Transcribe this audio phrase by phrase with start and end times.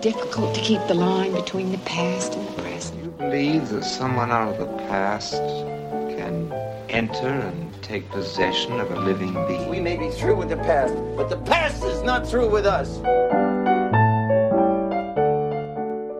[0.00, 3.02] difficult to keep the line between the past and the present.
[3.02, 6.52] You believe that someone out of the past can
[6.88, 9.68] enter and take possession of a living being?
[9.68, 13.00] We may be through with the past, but the past is not through with us.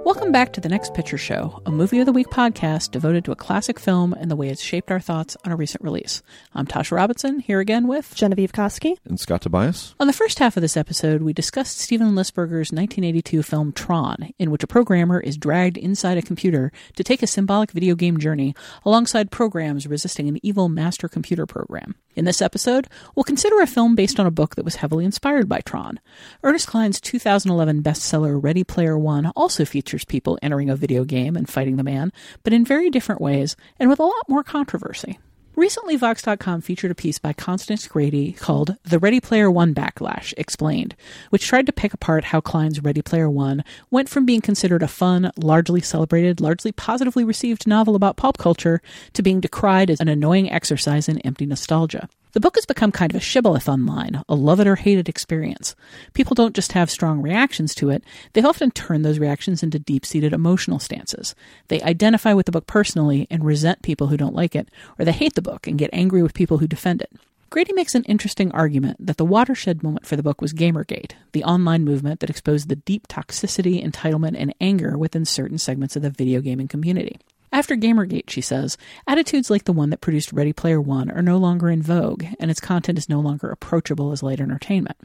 [0.08, 3.32] Welcome back to the Next Picture Show, a movie of the week podcast devoted to
[3.32, 6.22] a classic film and the way it's shaped our thoughts on a recent release.
[6.54, 9.94] I'm Tasha Robinson, here again with Genevieve Koski and Scott Tobias.
[10.00, 14.50] On the first half of this episode, we discussed Steven Lisberger's 1982 film Tron, in
[14.50, 18.54] which a programmer is dragged inside a computer to take a symbolic video game journey
[18.86, 21.96] alongside programs resisting an evil master computer program.
[22.16, 25.48] In this episode, we'll consider a film based on a book that was heavily inspired
[25.48, 26.00] by Tron.
[26.42, 31.48] Ernest Cline's 2011 bestseller Ready Player One also features people entering a video game and
[31.48, 35.18] fighting the man, but in very different ways and with a lot more controversy.
[35.58, 40.94] Recently, Vox.com featured a piece by Constance Grady called The Ready Player One Backlash Explained,
[41.30, 44.86] which tried to pick apart how Cline's Ready Player One went from being considered a
[44.86, 48.80] fun, largely celebrated, largely positively received novel about pop culture
[49.14, 52.08] to being decried as an annoying exercise in empty nostalgia.
[52.38, 55.08] The book has become kind of a shibboleth online, a love it or hate it
[55.08, 55.74] experience.
[56.14, 60.06] People don't just have strong reactions to it, they often turn those reactions into deep
[60.06, 61.34] seated emotional stances.
[61.66, 64.68] They identify with the book personally and resent people who don't like it,
[65.00, 67.10] or they hate the book and get angry with people who defend it.
[67.50, 71.42] Grady makes an interesting argument that the watershed moment for the book was Gamergate, the
[71.42, 76.10] online movement that exposed the deep toxicity, entitlement, and anger within certain segments of the
[76.10, 77.18] video gaming community.
[77.52, 81.38] After Gamergate, she says, attitudes like the one that produced Ready Player One are no
[81.38, 84.98] longer in vogue, and its content is no longer approachable as light entertainment.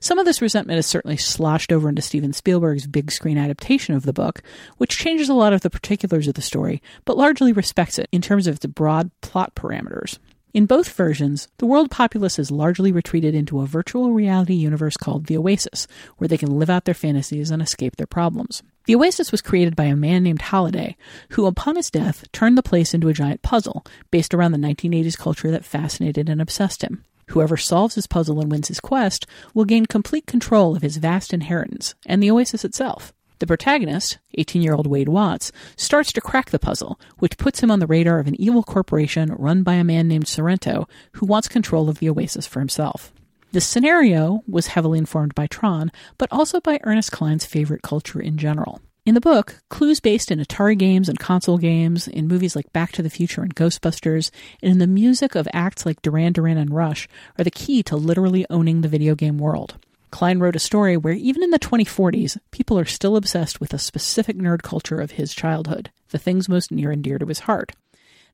[0.00, 4.04] Some of this resentment is certainly sloshed over into Steven Spielberg's big screen adaptation of
[4.04, 4.42] the book,
[4.76, 8.22] which changes a lot of the particulars of the story, but largely respects it in
[8.22, 10.18] terms of its broad plot parameters.
[10.54, 15.26] In both versions, the world populace has largely retreated into a virtual reality universe called
[15.26, 18.62] the Oasis, where they can live out their fantasies and escape their problems.
[18.86, 20.96] The Oasis was created by a man named Halliday,
[21.30, 25.18] who, upon his death, turned the place into a giant puzzle based around the 1980s
[25.18, 27.04] culture that fascinated and obsessed him.
[27.28, 31.34] Whoever solves his puzzle and wins his quest will gain complete control of his vast
[31.34, 33.12] inheritance and the Oasis itself.
[33.38, 37.70] The protagonist, 18 year old Wade Watts, starts to crack the puzzle, which puts him
[37.70, 41.46] on the radar of an evil corporation run by a man named Sorrento who wants
[41.46, 43.12] control of the Oasis for himself.
[43.52, 48.36] This scenario was heavily informed by Tron, but also by Ernest Cline's favorite culture in
[48.36, 48.82] general.
[49.06, 52.92] In the book, clues based in Atari games and console games, in movies like Back
[52.92, 54.30] to the Future and Ghostbusters,
[54.62, 57.96] and in the music of acts like Duran Duran and Rush are the key to
[57.96, 59.78] literally owning the video game world.
[60.10, 63.78] Cline wrote a story where even in the 2040s, people are still obsessed with a
[63.78, 67.72] specific nerd culture of his childhood, the things most near and dear to his heart.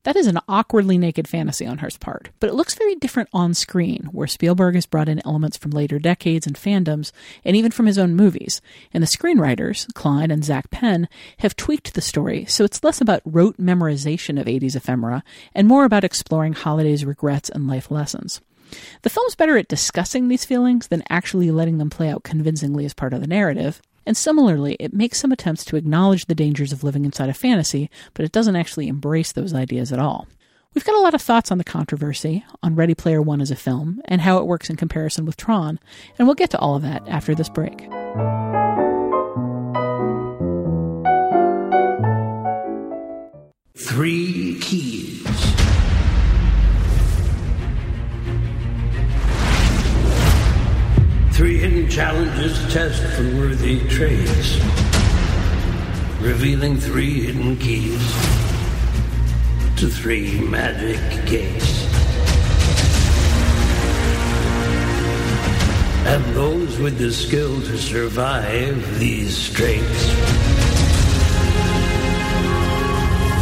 [0.05, 3.55] That is an awkwardly naked fantasy on her part, but it looks very different on
[3.55, 7.11] screen, where Spielberg has brought in elements from later decades and fandoms,
[7.43, 8.61] and even from his own movies.
[8.93, 11.09] And the screenwriters, Cline and Zak Penn,
[11.39, 15.25] have tweaked the story so it's less about rote memorization of 80s ephemera
[15.55, 18.43] and more about exploring Halliday's regrets and life lessons.
[19.03, 22.95] The film's better at discussing these feelings than actually letting them play out convincingly as
[22.95, 26.85] part of the narrative, and similarly, it makes some attempts to acknowledge the dangers of
[26.85, 30.27] living inside a fantasy, but it doesn't actually embrace those ideas at all.
[30.75, 33.57] We've got a lot of thoughts on the controversy, on Ready Player One as a
[33.57, 35.79] film, and how it works in comparison with Tron,
[36.19, 37.89] and we'll get to all of that after this break.
[43.77, 45.54] Three keys.
[51.45, 54.59] Three hidden challenges test for worthy trades,
[56.19, 58.01] revealing three hidden keys
[59.77, 61.85] to three magic gates.
[66.07, 70.09] And those with the skill to survive these straits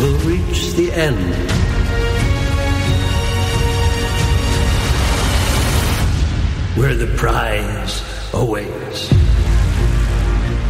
[0.00, 1.61] will reach the end.
[6.76, 8.02] Where the prize
[8.32, 9.12] awaits.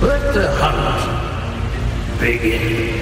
[0.02, 2.98] Let the hunt begin.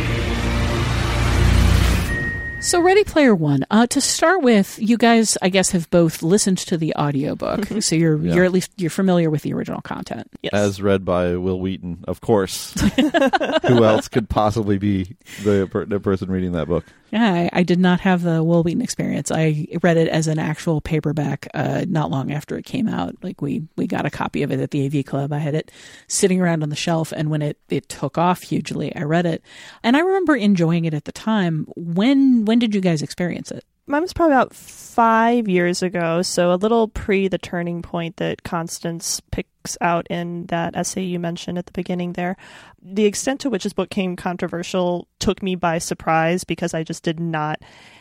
[2.63, 3.65] So, Ready Player One.
[3.71, 7.97] Uh, to start with, you guys, I guess, have both listened to the audiobook, so
[7.97, 8.35] you're Yeah.
[8.35, 10.31] you're at least you're familiar with the original content.
[10.43, 10.53] Yes.
[10.53, 12.79] As read by Wil Wheaton, of course.
[13.67, 16.85] Who else could possibly be the, per- the person reading that book?
[17.11, 19.33] Yeah, I, I did not have the Wil Wheaton experience.
[19.33, 23.17] I read it as an actual paperback uh, not long after it came out.
[23.23, 25.33] Like we we got a copy of it at the AV Club.
[25.33, 25.73] I had it
[26.07, 29.43] sitting around on the shelf, and when it it took off hugely, I read it,
[29.83, 31.67] and I remember enjoying it at the time.
[31.77, 33.65] When when did you guys experience it?
[33.87, 38.45] Mine was probably about five years ago, so a little pre the turning point that
[38.45, 39.50] Constance picked
[39.81, 42.37] out in that essay you mentioned at the beginning there.
[42.83, 47.03] The extent to which this book came controversial took me by surprise because I just
[47.03, 47.61] did not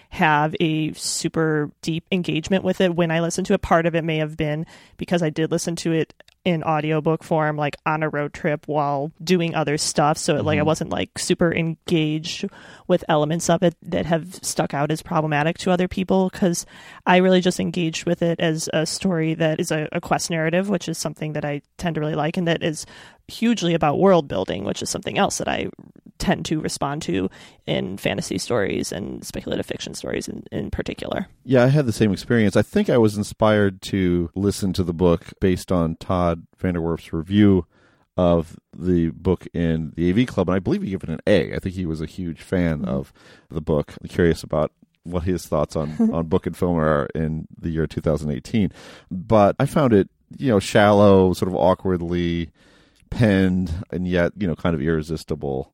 [0.09, 3.61] have a super deep engagement with it when I listened to it.
[3.61, 4.65] Part of it may have been
[4.97, 6.13] because I did listen to it
[6.45, 10.45] in audiobook form like on a road trip while doing other stuff so mm-hmm.
[10.45, 12.47] like i wasn't like super engaged
[12.87, 16.65] with elements of it that have stuck out as problematic to other people because
[17.05, 20.69] i really just engaged with it as a story that is a, a quest narrative
[20.69, 22.85] which is something that i tend to really like and that is
[23.29, 25.69] hugely about world building, which is something else that I
[26.19, 27.29] tend to respond to
[27.65, 31.27] in fantasy stories and speculative fiction stories in, in particular.
[31.43, 32.55] Yeah, I had the same experience.
[32.55, 37.65] I think I was inspired to listen to the book based on Todd VanDerWerff's review
[38.17, 41.55] of the book in the AV Club, and I believe he gave it an A.
[41.55, 42.89] I think he was a huge fan mm-hmm.
[42.89, 43.13] of
[43.49, 43.95] the book.
[44.01, 44.73] I'm curious about
[45.03, 48.71] what his thoughts on, on book and film are in the year 2018.
[49.09, 52.51] But I found it, you know, shallow, sort of awkwardly
[53.09, 55.73] penned and yet you know kind of irresistible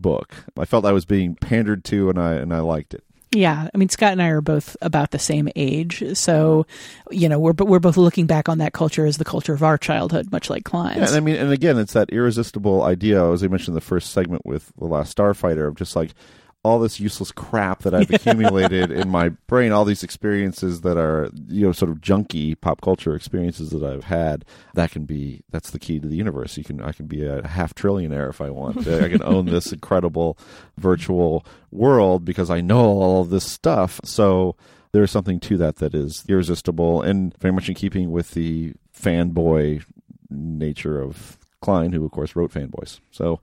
[0.00, 0.34] book.
[0.58, 3.04] I felt I was being pandered to, and I and I liked it.
[3.30, 6.66] Yeah, I mean Scott and I are both about the same age, so
[7.10, 9.76] you know we're we're both looking back on that culture as the culture of our
[9.76, 10.96] childhood, much like Cline's.
[10.96, 13.80] Yeah, and I mean, and again, it's that irresistible idea, as I mentioned in the
[13.82, 16.14] first segment with the Last Starfighter, of just like
[16.68, 21.30] all this useless crap that I've accumulated in my brain, all these experiences that are,
[21.48, 24.44] you know, sort of junky pop culture experiences that I've had,
[24.74, 26.56] that can be, that's the key to the universe.
[26.56, 28.86] You can, I can be a half trillionaire if I want.
[28.86, 30.38] I can own this incredible
[30.76, 34.00] virtual world because I know all of this stuff.
[34.04, 34.56] So
[34.92, 39.82] there's something to that that is irresistible and very much in keeping with the fanboy
[40.30, 43.00] nature of Cline, who of course wrote Fanboys.
[43.10, 43.40] So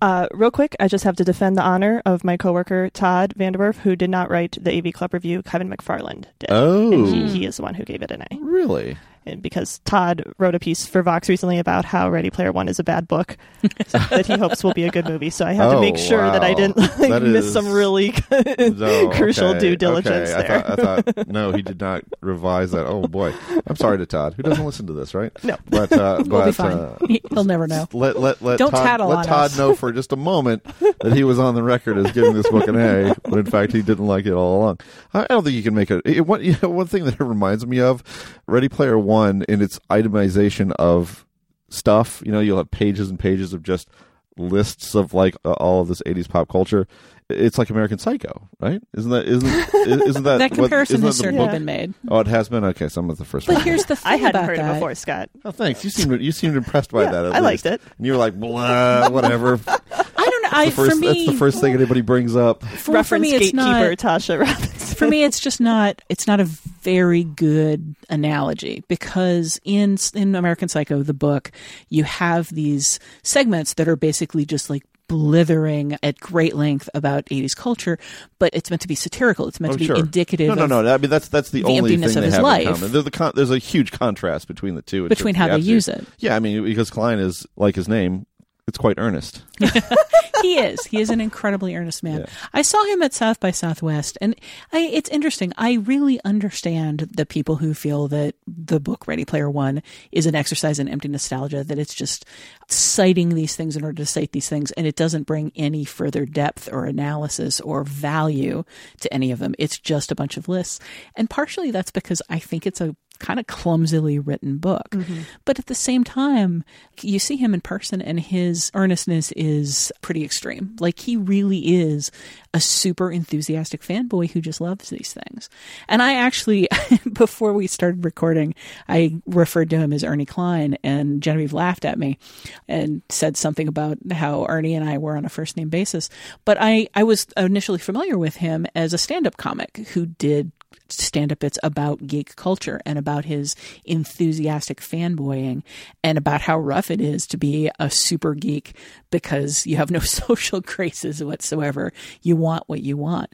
[0.00, 3.76] uh, real quick, I just have to defend the honor of my coworker Todd VanDerWerff,
[3.76, 5.42] who did not write the AV Club review.
[5.42, 6.50] Kevin McFarland did.
[6.50, 8.36] Oh, and he, he is the one who gave it an A.
[8.40, 8.96] Really?
[9.30, 12.78] And because Todd wrote a piece for Vox recently about how Ready Player One is
[12.78, 13.36] a bad book
[13.90, 15.30] that he hopes will be a good movie.
[15.30, 16.32] So I had oh, to make sure wow.
[16.32, 17.52] that I didn't like, miss is...
[17.52, 20.48] some really no, crucial okay, due diligence okay.
[20.48, 20.70] there.
[20.70, 22.86] I thought, I thought, no, he did not revise that.
[22.86, 23.32] Oh boy,
[23.66, 25.32] I'm sorry to Todd, who doesn't listen to this, right?
[25.44, 26.76] No, but uh, we'll but, be fine.
[26.76, 26.98] Uh,
[27.30, 27.86] He'll never know.
[27.92, 29.58] Let let let Don't Todd, tattle let on Todd us.
[29.58, 30.64] know for just a moment
[31.00, 33.72] that he was on the record as giving this book an A, but in fact
[33.72, 34.80] he didn't like it all along.
[35.14, 36.02] I don't think you can make it.
[36.04, 38.02] it one, you know, one thing that it reminds me of
[38.46, 41.26] Ready Player One in its itemization of
[41.68, 42.22] stuff.
[42.24, 43.88] You know, you'll have pages and pages of just
[44.36, 46.86] lists of like uh, all of this 80s pop culture.
[47.28, 48.82] It's like American Psycho, right?
[48.96, 49.74] Isn't that isn't
[50.08, 51.52] isn't that that comparison what, has that certainly book?
[51.52, 51.94] been made.
[52.08, 52.64] Oh, it has been.
[52.64, 53.46] Okay, some of the first.
[53.46, 53.62] But one.
[53.64, 54.70] here's the thing I hadn't about heard that.
[54.70, 55.30] it before, Scott.
[55.44, 55.84] Oh, thanks.
[55.84, 57.24] You seemed you seemed impressed by Yeah, that.
[57.26, 57.80] At I liked it.
[57.98, 59.60] And you were like, blah, whatever.
[59.68, 60.48] I don't know.
[60.50, 62.64] I, first, for me, that's the first thing anybody brings up.
[62.64, 63.98] for, Reference for me, it's gatekeeper not.
[63.98, 64.96] Tasha Robinson.
[64.96, 66.02] for me, it's just not.
[66.08, 66.48] It's not a
[66.82, 71.50] very good analogy because in in American Psycho, the book,
[71.88, 77.56] you have these segments that are basically just like blithering at great length about 80s
[77.56, 77.98] culture,
[78.38, 79.48] but it's meant to be satirical.
[79.48, 79.96] It's meant Oh, to be sure.
[79.96, 80.94] indicative No, no, of no.
[80.94, 82.66] I mean, that's that's the, the only emptiness thing of they his have life.
[82.68, 82.92] in common.
[82.92, 85.08] There's, the con- there's a huge contrast between the two.
[85.08, 86.06] between how of they use it.
[86.18, 88.26] Yeah, I mean, because Cline is like his name.
[88.66, 89.42] It's quite earnest.
[90.42, 90.84] he is.
[90.86, 92.20] He is an incredibly earnest man.
[92.20, 92.26] Yeah.
[92.52, 94.34] I saw him at South by Southwest, and
[94.72, 95.52] I, it's interesting.
[95.56, 100.34] I really understand the people who feel that the book Ready Player One is an
[100.34, 101.64] exercise in empty nostalgia.
[101.64, 102.24] That it's just
[102.68, 106.24] citing these things in order to cite these things, and it doesn't bring any further
[106.26, 108.64] depth or analysis or value
[109.00, 109.54] to any of them.
[109.58, 110.80] It's just a bunch of lists,
[111.16, 114.90] and partially that's because I think it's a kind of clumsily written book.
[114.90, 115.20] Mm-hmm.
[115.44, 116.64] But at the same time,
[117.00, 120.76] you see him in person and his earnestness is pretty extreme.
[120.80, 122.10] Like he really is
[122.52, 125.48] a super enthusiastic fanboy who just loves these things.
[125.88, 126.68] And I actually,
[127.12, 128.54] before we started recording,
[128.88, 132.18] I referred to him as Ernie Cline and Genevieve laughed at me
[132.66, 136.08] and said something about how Ernie and I were on a first name basis.
[136.44, 140.50] But I, I was initially familiar with him as a stand up comic who did
[140.92, 145.62] stand up bits about geek culture and about his enthusiastic fanboying
[146.02, 148.74] and about how rough it is to be a super geek
[149.10, 151.92] because you have no social graces whatsoever.
[152.22, 153.32] You want what you want.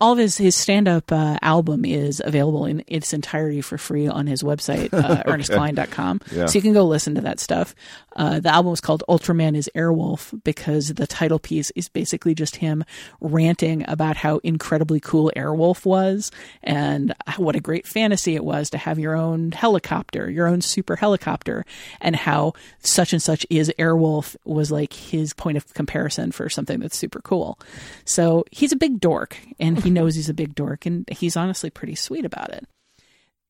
[0.00, 4.06] All of his, his stand up uh, album is available in its entirety for free
[4.06, 6.20] on his website, uh, ernestcline.com.
[6.32, 6.46] Yeah.
[6.46, 7.74] So you can go listen to that stuff.
[8.16, 12.56] Uh, the album is called Ultraman is Airwolf because the title piece is basically just
[12.56, 12.84] him
[13.20, 16.30] ranting about how incredibly cool Airwolf was
[16.62, 16.93] and
[17.36, 21.64] what a great fantasy it was to have your own helicopter, your own super helicopter,
[22.00, 26.80] and how such and such is Airwolf was like his point of comparison for something
[26.80, 27.58] that's super cool.
[28.04, 31.70] So he's a big dork and he knows he's a big dork and he's honestly
[31.70, 32.66] pretty sweet about it.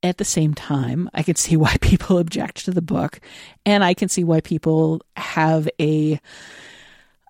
[0.05, 3.21] at the same time, I can see why people object to the book,
[3.65, 6.21] and I can see why people have a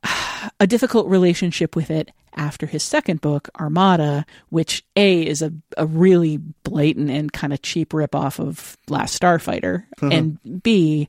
[0.61, 5.86] a difficult relationship with it after his second book, Armada, which A is a, a
[5.86, 10.10] really blatant and kind of cheap ripoff of Last Starfighter, uh-huh.
[10.12, 11.08] and B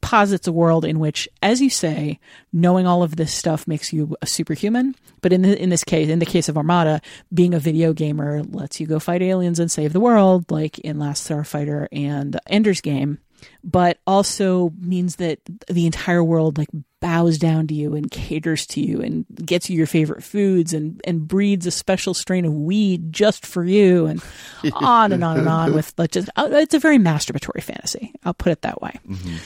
[0.00, 2.20] posits a world in which, as you say,
[2.52, 4.94] knowing all of this stuff makes you a superhuman.
[5.20, 7.00] But in the, in this case, in the case of Armada,
[7.32, 10.98] being a video gamer lets you go fight aliens and save the world, like in
[10.98, 13.18] Last Starfighter and Ender's Game.
[13.62, 18.80] But also means that the entire world like bows down to you and caters to
[18.80, 23.12] you and gets you your favorite foods and, and breeds a special strain of weed
[23.12, 24.22] just for you and
[24.72, 28.12] on and on and on with like just uh, it's a very masturbatory fantasy.
[28.24, 28.98] I'll put it that way.
[29.08, 29.36] Mm-hmm.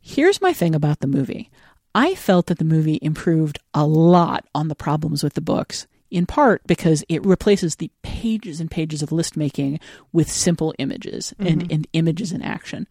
[0.00, 1.50] Here's my thing about the movie.
[1.94, 6.26] I felt that the movie improved a lot on the problems with the books, in
[6.26, 9.80] part because it replaces the pages and pages of list making
[10.12, 11.72] with simple images and, mm-hmm.
[11.72, 12.86] and images in action.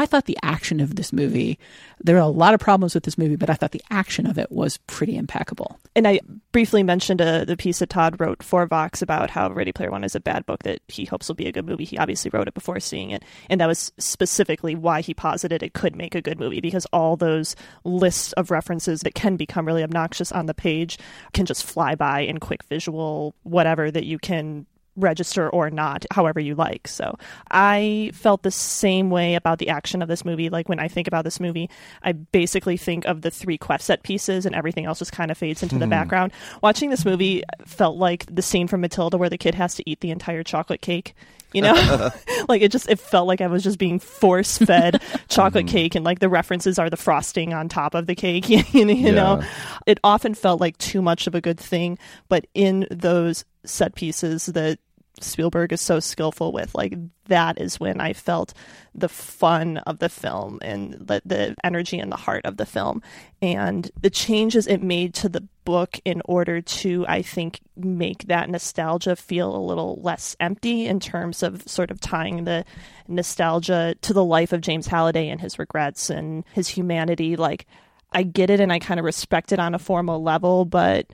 [0.00, 1.58] I thought the action of this movie,
[2.02, 4.38] there are a lot of problems with this movie, but I thought the action of
[4.38, 5.78] it was pretty impeccable.
[5.94, 6.20] And I
[6.52, 10.02] briefly mentioned uh, the piece that Todd wrote for Vox about how Ready Player One
[10.02, 11.84] is a bad book that he hopes will be a good movie.
[11.84, 13.22] He obviously wrote it before seeing it.
[13.50, 17.16] And that was specifically why he posited it could make a good movie because all
[17.16, 17.54] those
[17.84, 20.96] lists of references that can become really obnoxious on the page
[21.34, 24.64] can just fly by in quick visual, whatever that you can
[25.00, 26.88] register or not, however you like.
[26.88, 27.16] So
[27.50, 30.50] I felt the same way about the action of this movie.
[30.50, 31.68] Like when I think about this movie,
[32.02, 35.38] I basically think of the three quest set pieces and everything else just kind of
[35.38, 35.90] fades into the hmm.
[35.90, 36.32] background.
[36.62, 40.00] Watching this movie felt like the scene from Matilda where the kid has to eat
[40.00, 41.14] the entire chocolate cake.
[41.52, 42.10] You know,
[42.48, 45.72] like it just it felt like I was just being force fed chocolate hmm.
[45.72, 48.48] cake, and like the references are the frosting on top of the cake.
[48.48, 49.48] You, you know, Yeah.
[49.86, 54.46] it often felt like too much of a good thing, but in those set pieces
[54.46, 54.78] that
[55.20, 56.94] Spielberg is so skillful with, like
[57.26, 58.52] that is when I felt
[58.94, 63.02] the fun of the film and the, the energy and the heart of the film,
[63.40, 68.50] and the changes it made to the book in order to, I think, make that
[68.50, 72.64] nostalgia feel a little less empty in terms of sort of tying the
[73.06, 77.36] nostalgia to the life of James Halliday and his regrets and his humanity.
[77.36, 77.66] Like,
[78.12, 81.06] I get it and I kind of respect it on a formal level, but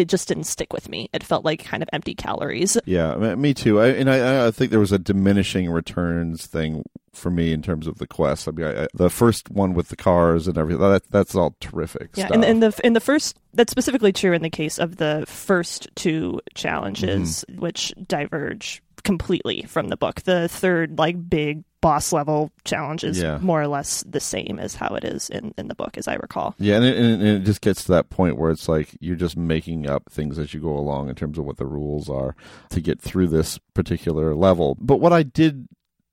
[0.00, 1.08] it just didn't stick with me.
[1.12, 2.76] It felt like kind of empty calories.
[2.84, 3.80] Yeah, me- too.
[3.80, 7.86] I, and I, I think there was a diminishing returns thing for me in terms
[7.86, 8.48] of the quest.
[8.48, 11.56] I mean, I, I, the first one with the cars and everything that, that's all
[11.60, 12.10] terrific.
[12.14, 12.34] Yeah, stuff.
[12.36, 15.88] and in the in the first that's specifically true in the case of the first
[15.96, 17.60] two challenges, mm-hmm.
[17.60, 20.22] which diverge completely from the book.
[20.22, 23.38] The third, like big boss level challenge, is Yeah.
[23.40, 26.14] more or less the same as how it is in in the book, as I
[26.14, 26.54] recall.
[26.58, 29.36] Yeah, and it, and it just gets to that point where it's like you're just
[29.36, 32.36] making up things as you go along in terms of what the rules are
[32.70, 34.76] to get through this particular level.
[34.80, 35.68] But what I did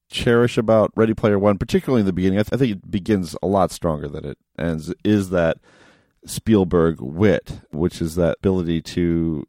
[0.10, 3.36] cherish about Ready Player One, particularly in the beginning, I, th- I think it begins
[3.44, 5.58] a lot stronger than it ends, is that
[6.26, 9.46] Spielberg wit, which is that ability to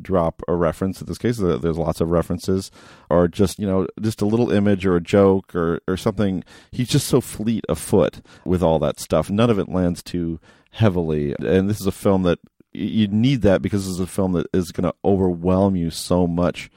[0.00, 1.38] drop a reference in this case.
[1.38, 2.70] There's lots of references
[3.08, 6.44] or just you know just a little image or a joke or or something.
[6.70, 9.30] He's just so fleet of foot with all that stuff.
[9.30, 10.40] None of it lands too
[10.72, 11.34] heavily.
[11.38, 12.38] And this is a film that
[12.72, 16.26] you need that because this is a film that is going to overwhelm you so
[16.26, 16.70] much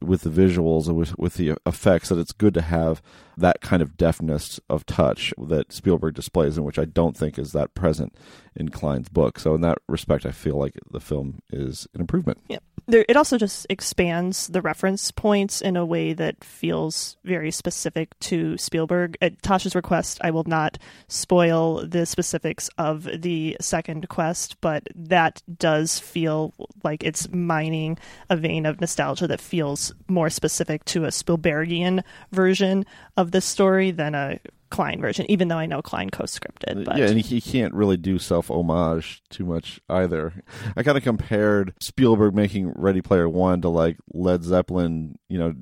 [0.00, 3.02] with the visuals and with, with the effects that it's good to have
[3.36, 7.52] that kind of deftness of touch that Spielberg displays, and which I don't think is
[7.52, 8.14] that present
[8.56, 9.38] in Cline's book.
[9.38, 12.38] So in that respect, I feel like the film is an improvement.
[12.48, 12.58] Yeah.
[12.90, 18.18] There, it also just expands the reference points in a way that feels very specific
[18.18, 19.16] to Spielberg.
[19.22, 25.40] At Tasha's request, I will not spoil the specifics of the second quest, but that
[25.56, 27.96] does feel like it's mining
[28.28, 32.84] a vein of nostalgia that feels more specific to a Spielbergian version
[33.16, 34.40] of this story than a
[34.70, 36.84] Cline version, even though I know Cline co-scripted.
[36.84, 40.32] But Yeah, and he, can't really do self homage too much either.
[40.76, 45.54] I kind of compared Spielberg making Ready Player One to like Led Zeppelin, you know,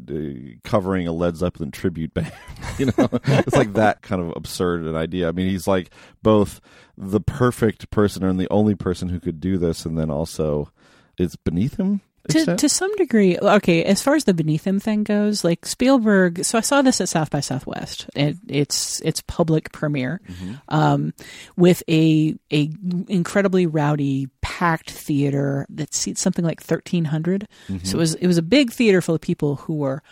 [0.63, 2.33] covering a Led Zeppelin tribute band.
[2.79, 5.29] you know, it's like that kind of absurd an idea.
[5.29, 5.91] I mean, he's like
[6.23, 6.61] both
[6.97, 10.71] the perfect person and the only person who could do this, and then also
[11.17, 12.03] it's beneath him.
[12.29, 12.61] To, extent?
[12.61, 16.59] to some degree okay as far as the beneath him thing goes like spielberg so
[16.59, 18.09] i saw this at south by southwest.
[18.15, 20.21] It, it's its public premiere
[20.69, 21.13] um,
[21.57, 22.71] with a a
[23.09, 27.49] incredibly rowdy packed theater that seats something like 1300
[27.85, 30.03] so it was it was a big theater full of people who were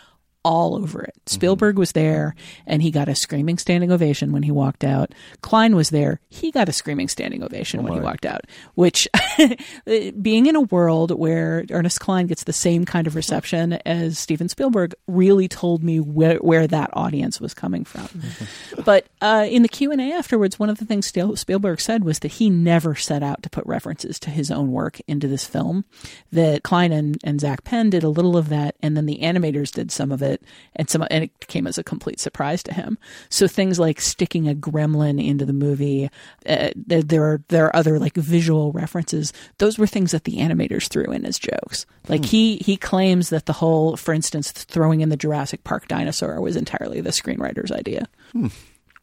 [0.47, 1.13] all over it.
[1.25, 2.33] Spielberg was there
[2.65, 5.13] and he got a screaming standing ovation when he walked out.
[5.41, 6.21] Cline was there.
[6.29, 9.09] He got a screaming standing ovation when he walked out, which
[10.21, 14.47] being in a world where Ernest Cline gets the same kind of reception as Steven
[14.47, 18.07] Spielberg really told me where, where that audience was coming from.
[18.85, 22.49] but uh, in the Q&A afterwards, one of the things Spielberg said was that he
[22.49, 25.83] never set out to put references to his own work into this film,
[26.31, 29.73] that Cline and, and Zak Penn did a little of that, and then the animators
[29.73, 30.36] did some of it,
[30.75, 32.97] and some and it came as a complete surprise to him.
[33.29, 36.09] So things like sticking a gremlin into the movie,
[36.47, 39.33] uh, there, there are there are other like visual references.
[39.57, 41.85] Those were things that the animators threw in as jokes.
[42.07, 46.39] Like he he claims that the whole, for instance, throwing in the Jurassic Park dinosaur
[46.41, 48.07] was entirely the screenwriter's idea.
[48.35, 48.49] Uh,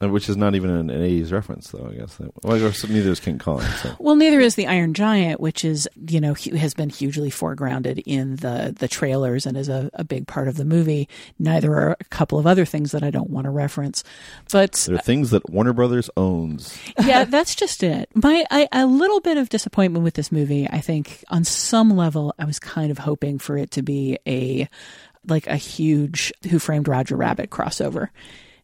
[0.01, 2.19] Which is not even an, an 80s reference, though, I guess.
[2.43, 3.61] Well, I guess neither is King Kong.
[3.83, 3.95] So.
[3.99, 8.37] Well, neither is the Iron Giant, which is you know has been hugely foregrounded in
[8.37, 11.09] the the trailers and is a, a big part of the movie.
[11.39, 14.05] Neither are a couple of other things that I don't want to reference,
[14.51, 16.77] but There are things that Warner Brothers owns.
[17.05, 18.11] yeah, that's just it.
[18.15, 20.69] My I, a little bit of disappointment with this movie.
[20.69, 24.69] I think on some level, I was kind of hoping for it to be a
[25.27, 28.09] like a huge Who Framed Roger Rabbit crossover.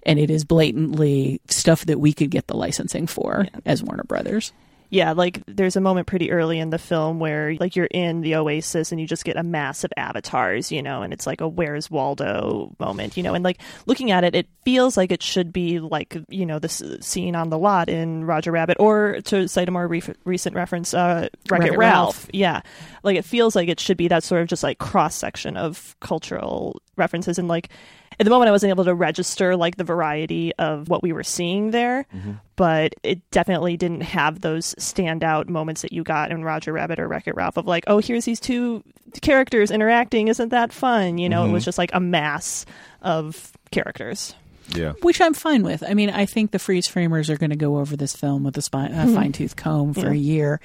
[0.05, 4.53] And it is blatantly stuff that we could get the licensing for as Warner Brothers.
[4.93, 8.35] Yeah, like there's a moment pretty early in the film where like you're in the
[8.35, 11.47] oasis and you just get a mass of avatars, you know, and it's like a
[11.47, 15.53] where's Waldo moment, you know, and like looking at it, it feels like it should
[15.53, 19.69] be like, you know, this scene on the lot in Roger Rabbit or to cite
[19.69, 22.25] a more re- recent reference, uh, Wreck-It Wreck-It Ralph.
[22.25, 22.31] Ralph.
[22.33, 22.63] Yeah.
[23.05, 25.95] Like it feels like it should be that sort of just like cross section of
[26.01, 27.69] cultural references and like
[28.21, 31.25] at the moment I wasn't able to register like the variety of what we were
[31.25, 32.33] seeing there, mm-hmm.
[32.55, 37.09] but it definitely didn't have those standout moments that you got in Roger Rabbit or
[37.09, 38.85] Wreck It Ralph of like, oh, here's these two
[39.23, 41.17] characters interacting, isn't that fun?
[41.17, 41.69] You know, it was mm-hmm.
[41.69, 42.67] just like a mass
[43.01, 44.35] of characters.
[44.73, 44.93] Yeah.
[45.03, 45.83] which I'm fine with.
[45.83, 48.57] I mean, I think the freeze framers are going to go over this film with
[48.57, 49.15] a spine, a mm-hmm.
[49.17, 50.61] fine tooth comb for a year,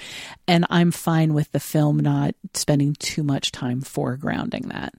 [0.48, 4.94] and I'm fine with the film not spending too much time foregrounding that.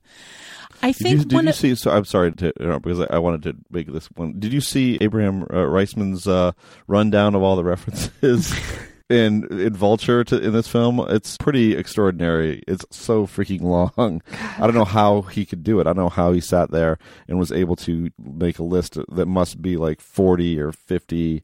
[0.83, 1.75] I Did think you, did you of- see?
[1.75, 4.38] So I'm sorry to interrupt because I, I wanted to make this one.
[4.38, 6.52] Did you see Abraham uh, Riesman's uh,
[6.87, 8.52] rundown of all the references
[9.09, 11.00] in in Vulture to, in this film?
[11.09, 12.62] It's pretty extraordinary.
[12.67, 14.23] It's so freaking long.
[14.58, 15.86] I don't know how he could do it.
[15.86, 19.26] I don't know how he sat there and was able to make a list that
[19.26, 21.43] must be like 40 or 50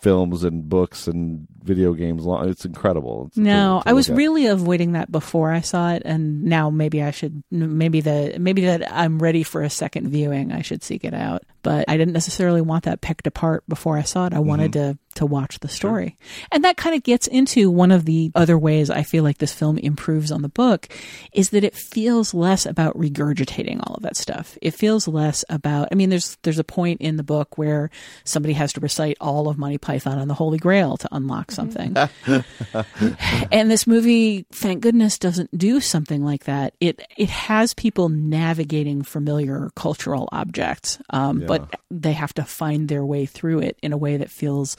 [0.00, 2.24] films and books and video games.
[2.26, 3.26] It's incredible.
[3.28, 4.16] It's No, I was at.
[4.16, 7.42] really avoiding that before I saw it, and now maybe I should.
[7.50, 10.52] Maybe the maybe that I'm ready for a second viewing.
[10.52, 14.02] I should seek it out, but I didn't necessarily want that picked apart before I
[14.02, 14.32] saw it.
[14.34, 14.92] I wanted Mm-hmm.
[14.92, 16.16] to to watch the story,
[16.50, 19.52] and that kind of gets into one of the other ways I feel like this
[19.52, 20.88] film improves on the book,
[21.32, 24.58] is that it feels less about regurgitating all of that stuff.
[24.62, 25.88] It feels less about.
[25.92, 27.90] I mean, there's there's a point in the book where
[28.24, 31.96] somebody has to recite all of Monty Python and the Holy Grail to unlock something.
[33.52, 36.74] and this movie, thank goodness, doesn't do something like that.
[36.80, 43.04] It it has people navigating familiar cultural objects, um, but they have to find their
[43.04, 44.76] way through it in a way that feels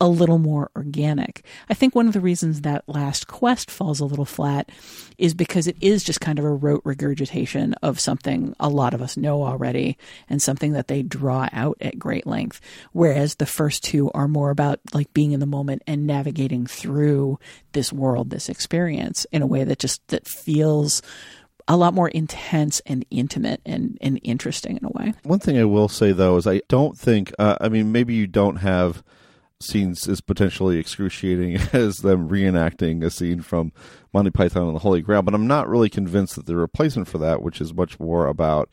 [0.00, 1.44] a little more organic.
[1.68, 4.70] I think one of the reasons that Last Quest falls a little flat
[5.18, 9.02] is because it is just kind of a rote regurgitation of something a lot of
[9.02, 12.60] us know already and something that they draw out at great length.
[12.92, 17.38] Whereas the first two are more about like being in the moment and navigating through
[17.72, 21.02] this world, this experience in a way that just that feels
[21.68, 25.14] a lot more intense and intimate and, and interesting in a way.
[25.22, 27.32] One thing I will say though is I don't think.
[27.38, 29.04] Uh, I mean, maybe you don't have
[29.60, 33.72] scenes as potentially excruciating as them reenacting a scene from
[34.12, 37.18] Monty Python and the Holy Grail, but I'm not really convinced that the replacement for
[37.18, 38.70] that, which is much more about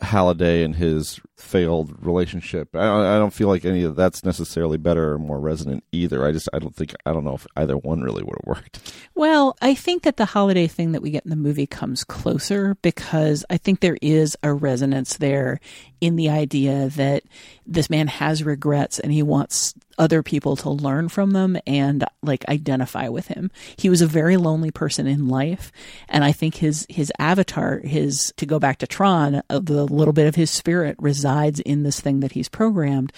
[0.00, 2.74] Halliday and his failed relationship.
[2.74, 6.26] I I don't feel like any of that's necessarily better or more resonant either.
[6.26, 8.92] I just I don't think I don't know if either one really would have worked.
[9.14, 12.76] Well, I think that the Halliday thing that we get in the movie comes closer
[12.82, 15.60] because I think there is a resonance there
[16.04, 17.22] in the idea that
[17.66, 22.46] this man has regrets and he wants other people to learn from them and like
[22.48, 23.50] identify with him.
[23.76, 25.72] He was a very lonely person in life
[26.08, 30.12] and I think his his avatar his to go back to Tron uh, the little
[30.12, 33.12] bit of his spirit resides in this thing that he's programmed.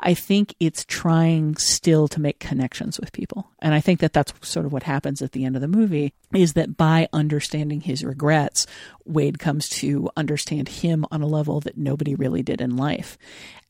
[0.00, 3.48] I think it's trying still to make connections with people.
[3.60, 6.12] And I think that that's sort of what happens at the end of the movie
[6.34, 8.66] is that by understanding his regrets,
[9.04, 13.16] Wade comes to understand him on a level that nobody really did in life.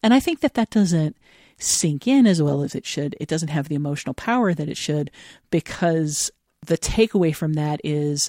[0.03, 1.17] And I think that that doesn't
[1.59, 3.17] sink in as well as it should.
[3.21, 5.11] It doesn't have the emotional power that it should
[5.51, 6.31] because
[6.67, 8.29] the takeaway from that is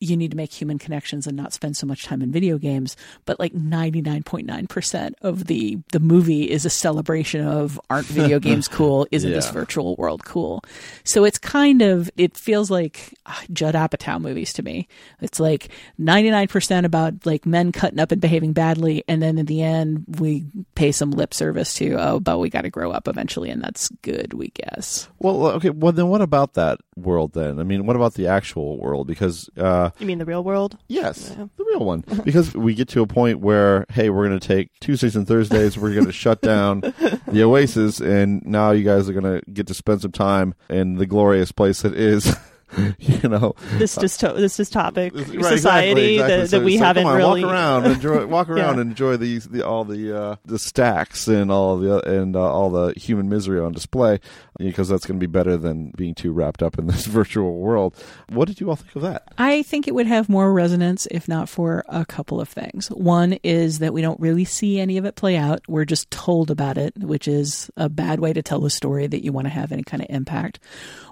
[0.00, 2.96] you need to make human connections and not spend so much time in video games.
[3.24, 9.06] But like 99.9% of the, the movie is a celebration of aren't video games cool?
[9.10, 10.62] Isn't this virtual world cool?
[11.04, 14.88] So it's kind of, it feels like ah, Judd Apatow movies to me.
[15.20, 15.68] It's like
[16.00, 19.04] 99% about like men cutting up and behaving badly.
[19.08, 22.62] And then in the end, we pay some lip service to, oh, but we got
[22.62, 23.50] to grow up eventually.
[23.50, 25.08] And that's good, we guess.
[25.18, 25.70] Well, okay.
[25.70, 27.32] Well, then what about that world?
[27.32, 29.06] Then I mean, what about the actual world?
[29.06, 30.78] Because uh, You mean the real world?
[30.88, 32.04] yes, the real one.
[32.24, 35.78] Because we get to a point where hey, we're going to take Tuesdays and Thursdays.
[35.78, 36.80] We're going to shut down
[37.26, 40.96] the Oasis, and now you guys are going to get to spend some time in
[40.96, 42.34] the glorious place that is.
[42.98, 46.18] You know, This dysto- this dystopic Right, society exactly.
[46.18, 47.44] that, So- that we so haven't come on, really.
[47.44, 48.80] walk around, enjoy, walk around, Yeah.
[48.82, 52.70] and enjoy these, the, all the uh, the stacks and all the and uh, all
[52.70, 54.20] the human misery on display,
[54.58, 57.94] because that's going to be better than being too wrapped up in this virtual world.
[58.28, 59.22] What did you all think of that?
[59.38, 62.88] I think it would have more resonance if not for a couple of things.
[62.88, 65.60] One is that we don't really see any of it play out.
[65.68, 69.24] We're just told about it, which is a bad way to tell a story that
[69.24, 70.60] you want to have any kind of impact.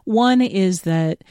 [0.07, 1.23] One is that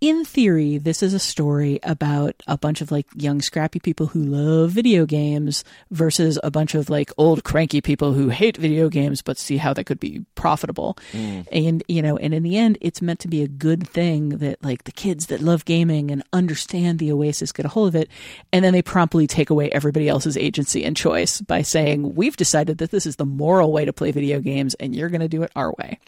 [0.00, 4.24] in theory, this is a story about a bunch of like young, scrappy people who
[4.24, 9.22] love video games versus a bunch of like old, cranky people who hate video games
[9.22, 10.98] but see how they could be profitable.
[11.12, 11.46] Mm.
[11.52, 14.64] And, you know, and in the end, it's meant to be a good thing that
[14.64, 18.08] like the kids that love gaming and understand the Oasis get a hold of it.
[18.52, 22.78] And then they promptly take away everybody else's agency and choice by saying, we've decided
[22.78, 25.44] that this is the moral way to play video games and you're going to do
[25.44, 26.00] it our way.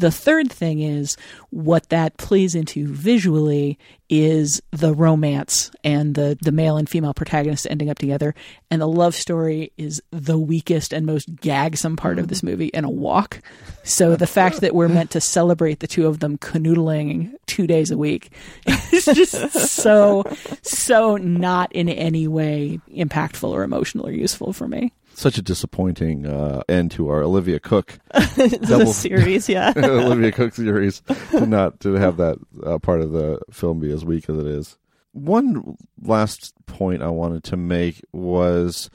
[0.00, 1.18] The third thing is
[1.50, 7.66] what that plays into visually is the romance and the, the male and female protagonists
[7.68, 8.34] ending up together.
[8.70, 12.84] And the love story is the weakest and most gagsome part of this movie in
[12.84, 13.42] a walk.
[13.84, 17.90] So the fact that we're meant to celebrate the two of them canoodling two days
[17.90, 18.32] a week
[18.66, 20.24] is just so,
[20.62, 24.92] so not in any way impactful or emotional or useful for me.
[25.14, 29.72] Such a disappointing uh, end to our Olivia Cooke the series, yeah.
[29.76, 34.04] Olivia Cooke series to not to have that uh, part of the film be as
[34.04, 34.78] weak as it is.
[35.12, 38.88] One last point I wanted to make was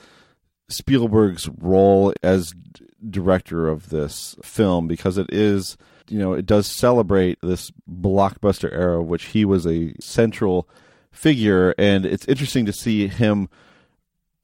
[0.70, 5.78] Spielberg's role as d- director of this film because it is
[6.10, 10.68] you know it does celebrate this blockbuster era which he was a central
[11.12, 13.48] figure and it's interesting to see him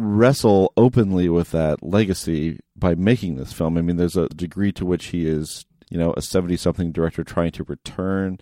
[0.02, 3.78] wrestle openly with that legacy by making this film.
[3.78, 7.24] I mean, there's a degree to which he is, you know, a 70 something director
[7.24, 8.40] trying to return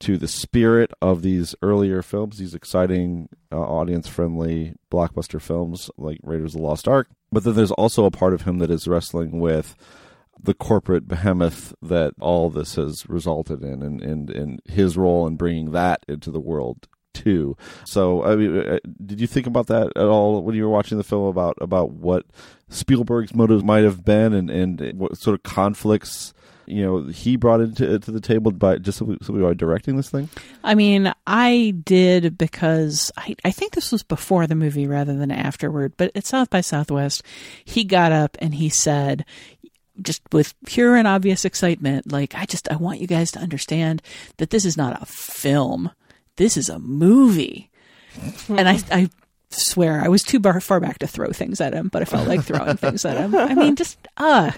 [0.00, 6.18] to the spirit of these earlier films, these exciting, uh, audience friendly blockbuster films like
[6.22, 7.08] Raiders of the Lost Ark.
[7.32, 9.74] But then there's also a part of him that is wrestling with
[10.42, 15.36] the corporate behemoth that all this has resulted in and, and, and his role in
[15.36, 16.88] bringing that into the world
[17.84, 20.98] So, I mean, uh, did you think about that at all when you were watching
[20.98, 22.24] the film about about what
[22.68, 26.32] Spielberg's motives might have been and and what sort of conflicts
[26.66, 30.28] you know he brought into to the table by just simply by directing this thing?
[30.64, 35.30] I mean, I did because I, I think this was before the movie rather than
[35.30, 37.22] afterward, but at South by Southwest,
[37.64, 39.24] he got up and he said,
[40.02, 44.02] just with pure and obvious excitement, like, I just, I want you guys to understand
[44.36, 45.90] that this is not a film.
[46.36, 47.70] This is a movie.
[48.48, 49.10] and I, I
[49.50, 52.28] swear I was too bar, far back to throw things at him, but I felt
[52.28, 53.34] like throwing things at him.
[53.34, 54.52] I mean, just, uh,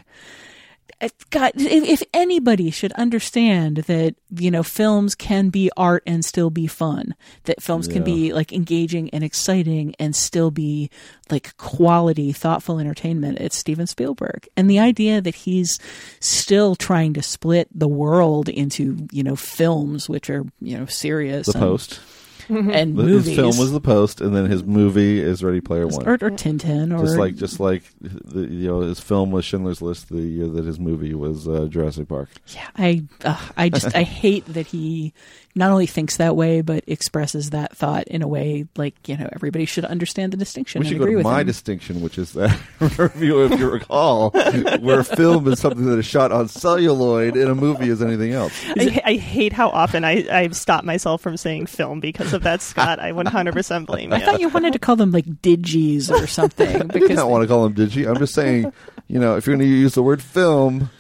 [1.31, 6.51] God, if, if anybody should understand that, you know, films can be art and still
[6.51, 10.91] be fun, that films can be like engaging and exciting and still be
[11.31, 14.49] like quality, thoughtful entertainment, it's Steven Spielberg.
[14.57, 15.79] And the idea that he's
[16.19, 21.47] still trying to split the world into, you know, films, which are, you know, serious
[21.47, 22.01] The and, Post.
[22.73, 23.27] and The- movies.
[23.27, 26.07] His film was The Post, and then his movie is Ready Player One.
[26.07, 29.83] or, or Tintin or just like just like the, you know his film was Schindler's
[29.83, 32.29] List the year that his movie was uh, Jurassic Park.
[32.49, 35.13] Yeah, I uh, I just I hate that he
[35.55, 39.29] not only thinks that way but expresses that thought in a way like you know
[39.33, 41.47] everybody should understand the distinction We and should go agree to with my him.
[41.47, 42.59] distinction, which is that
[42.99, 47.55] review, if you recall, where film is something that is shot on celluloid and a
[47.55, 48.53] movie is anything else.
[48.77, 52.63] I, I hate how often I, I've stopped myself from saying film because of that,
[52.63, 52.99] Scott.
[52.99, 56.79] I 100% blame I thought you wanted to call them like digis or something I
[56.79, 58.09] did because not want to call them digi.
[58.09, 58.73] I'm just saying,
[59.09, 60.91] you know, if you're going to use the word film,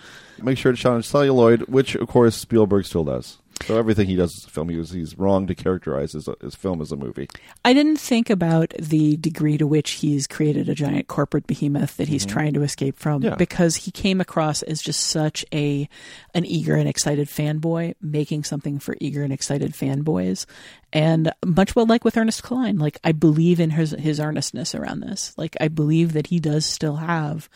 [0.42, 3.38] make sure to challenge celluloid, which of course Spielberg still does.
[3.64, 6.54] So everything he does as a film, he was, he's wrong to characterize his, his
[6.54, 7.28] film as a movie.
[7.64, 12.08] I didn't think about the degree to which he's created a giant corporate behemoth that
[12.08, 12.32] he's mm-hmm.
[12.32, 13.34] trying to escape from Yeah.
[13.34, 15.88] because he came across as just such a
[16.34, 20.46] an eager and excited fanboy making something for eager and excited fanboys.
[20.92, 25.00] And much well like with Ernest Cline, like I believe in his his earnestness around
[25.00, 25.34] this.
[25.36, 27.48] Like I believe that he does still have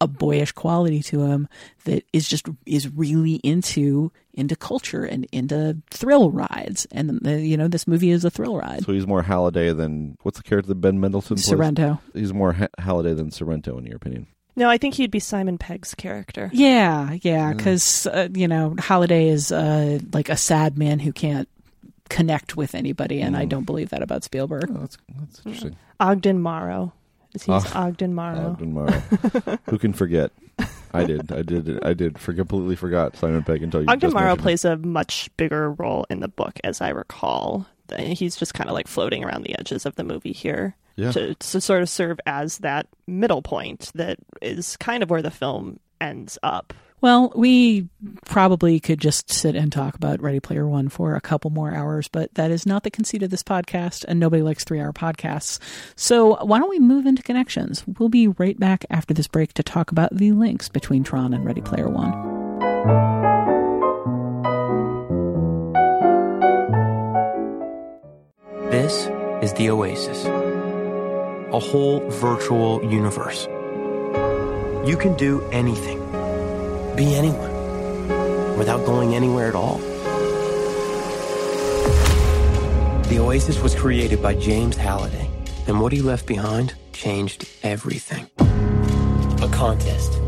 [0.00, 1.48] a boyish quality to him
[1.84, 7.56] that is just is really into into culture and into thrill rides and uh, you
[7.56, 10.68] know this movie is a thrill ride So he's more Halliday than what's the character
[10.68, 11.46] that Ben Mendelsohn plays?
[11.46, 12.00] Sorrento.
[12.14, 14.28] He's more ha- Halliday than Sorrento, in your opinion.
[14.54, 16.50] No, I think he'd be Simon Pegg's character.
[16.52, 21.48] Yeah, yeah, because uh, you know Halliday is uh, like a sad man who can't
[22.08, 24.66] connect with anybody, and I don't believe that about Spielberg.
[24.70, 25.76] Oh, that's that's interesting.
[26.00, 26.92] Ogden Morrow.
[27.32, 28.50] He's Ah, Ogden Morrow.
[28.52, 28.90] Ogden Morrow.
[29.68, 30.30] Who can forget?
[30.92, 31.30] I did.
[31.30, 31.84] I did.
[31.84, 32.18] I did.
[32.18, 33.88] For completely forgot Simon Pegg until you.
[33.88, 37.66] Ogden Morrow plays a much bigger role in the book, as I recall.
[37.98, 41.12] He's just kind of like floating around the edges of the movie here Yeah.
[41.12, 45.30] to, to sort of serve as that middle point that is kind of where the
[45.30, 46.72] film ends up.
[47.00, 47.88] Well, we
[48.24, 52.08] probably could just sit and talk about Ready Player One for a couple more hours,
[52.08, 55.60] but that is not the conceit of this podcast, and nobody likes three hour podcasts.
[55.94, 57.84] So why don't we move into connections?
[57.86, 61.44] We'll be right back after this break to talk about the links between Tron and
[61.44, 62.10] Ready Player One.
[68.70, 69.06] This
[69.42, 73.46] is the Oasis, a whole virtual universe.
[74.86, 75.97] You can do anything,
[76.98, 79.78] be anyone, without going anywhere at all.
[83.04, 85.30] The Oasis was created by James Halliday,
[85.68, 88.26] and what he left behind changed everything.
[88.40, 90.18] A contest,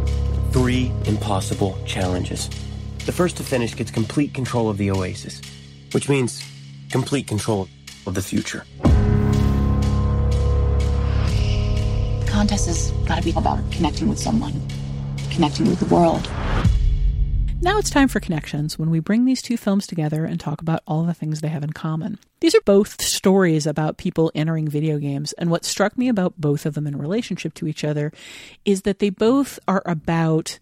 [0.53, 2.49] three impossible challenges.
[3.05, 5.41] The first to finish gets complete control of the Oasis,
[5.91, 6.41] which means
[6.93, 7.69] complete control
[8.07, 8.65] of the future.
[12.21, 14.53] The contest has got to be about connecting with someone,
[15.31, 16.29] connecting with the world.
[17.63, 20.83] Now it's time for connections when we bring these two films together and talk about
[20.87, 22.19] all the things they have in common.
[22.41, 26.65] These are both stories about people entering video games, and what struck me about both
[26.65, 28.13] of them in relationship to each other
[28.65, 30.59] is that they both are about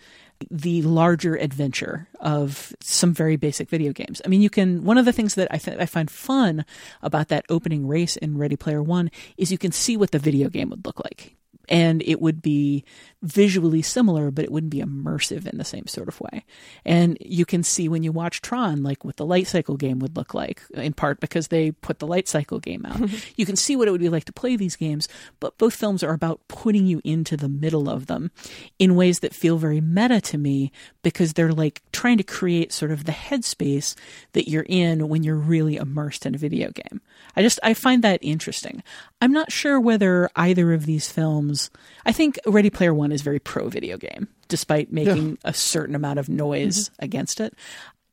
[0.50, 4.20] the larger adventure of some very basic video games.
[4.24, 6.64] I mean, you can, one of the things that I, th- I find fun
[7.00, 10.48] about that opening race in Ready Player One is you can see what the video
[10.48, 11.36] game would look like
[11.68, 12.84] and it would be
[13.22, 16.44] visually similar, but it wouldn't be immersive in the same sort of way.
[16.84, 20.16] And you can see when you watch Tron, like what the light cycle game would
[20.16, 23.00] look like, in part because they put the light cycle game out.
[23.36, 25.08] you can see what it would be like to play these games,
[25.40, 28.30] but both films are about putting you into the middle of them
[28.78, 30.70] in ways that feel very meta to me
[31.02, 33.96] because they're like trying to create sort of the headspace
[34.32, 37.00] that you're in when you're really immersed in a video game.
[37.34, 38.82] I just, I find that interesting.
[39.20, 41.70] I'm not sure whether either of these films,
[42.06, 46.18] I think Ready Player One is very pro video game, despite making a certain amount
[46.18, 46.36] of mm-hmm.
[46.36, 47.54] noise against it.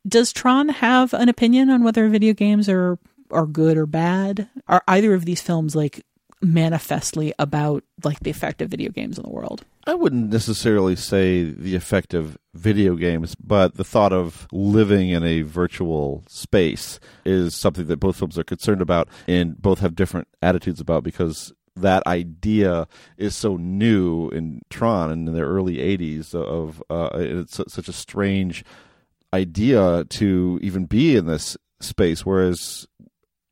[0.08, 3.00] Does Tron have an opinion on whether video games are
[3.32, 4.50] are good or bad?
[4.68, 6.06] Are either of these films like
[6.42, 9.66] manifestly about like the effect of video games in the world?
[9.88, 15.24] I wouldn't necessarily say the effect of video games, but the thought of living in
[15.24, 20.28] a virtual space is something that both films are concerned about and both have different
[20.42, 26.82] attitudes about because that idea is so new in Tron in the early 80s of
[26.90, 28.64] uh, it's such a strange
[29.34, 32.88] idea to even be in this space whereas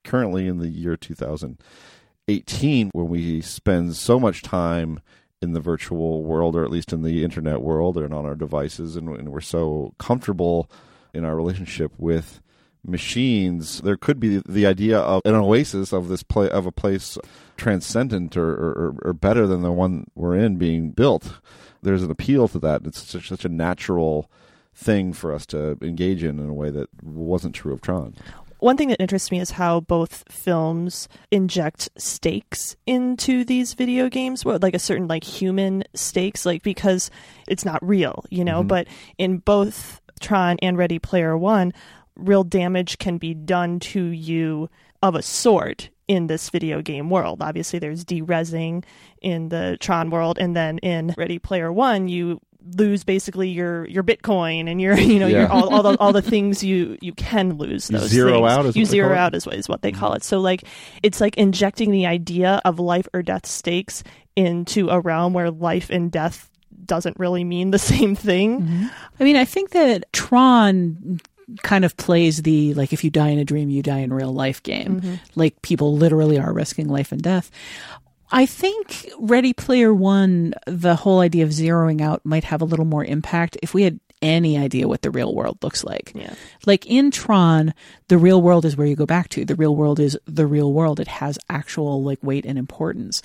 [0.04, 5.02] currently in the year 2018 when we spend so much time
[5.42, 8.96] in the virtual world or at least in the internet world and on our devices
[8.96, 10.70] and, and we're so comfortable
[11.14, 12.42] in our relationship with
[12.86, 17.18] machines there could be the idea of an oasis of this play of a place
[17.56, 21.40] transcendent or, or, or better than the one we're in being built.
[21.82, 22.86] There's an appeal to that.
[22.86, 24.30] It's such, such a natural
[24.74, 28.16] thing for us to engage in in a way that wasn't true of tron.
[28.60, 34.46] One thing that interests me is how both films inject stakes into these video games,
[34.46, 37.12] well, like a certain like human stakes, like because
[37.46, 38.60] it's not real, you know.
[38.60, 38.70] Mm-hmm.
[38.70, 41.74] But in both Tron and Ready Player One,
[42.16, 44.70] real damage can be done to you
[45.02, 47.42] of a sort in this video game world.
[47.42, 48.84] Obviously, there's derezzing
[49.22, 52.40] in the Tron world, and then in Ready Player One, you
[52.78, 56.22] lose basically your your Bitcoin and your you know your all, all the all the
[56.22, 58.52] things you you can lose You those zero things.
[58.52, 60.00] out is you what they zero call out is what is what they mm-hmm.
[60.00, 60.24] call it.
[60.24, 60.64] So like
[61.02, 64.04] it's like injecting the idea of life or death stakes
[64.36, 66.50] into a realm where life and death
[66.86, 68.62] doesn't really mean the same thing.
[68.62, 68.88] Mm-hmm.
[69.20, 71.20] I mean, I think that Tron
[71.62, 74.34] kind of plays the like if you die in a dream, you die in real
[74.34, 75.02] life game.
[75.02, 75.16] Mm-hmm.
[75.36, 77.52] Like people literally are risking life and death.
[78.32, 82.86] I think Ready Player One, the whole idea of zeroing out might have a little
[82.86, 86.14] more impact if we had any idea what the real world looks like.
[86.16, 86.34] Yeah.
[86.66, 87.74] Like in Tron,
[88.08, 89.44] the real world is where you go back to.
[89.44, 91.00] The real world is the real world.
[91.00, 93.22] It has actual like weight and importance.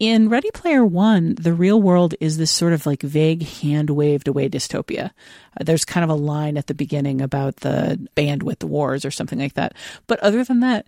[0.00, 4.26] In Ready Player One, the real world is this sort of like vague hand waved
[4.26, 5.10] away dystopia.
[5.58, 9.38] Uh, there's kind of a line at the beginning about the bandwidth wars or something
[9.38, 9.74] like that.
[10.08, 10.86] But other than that,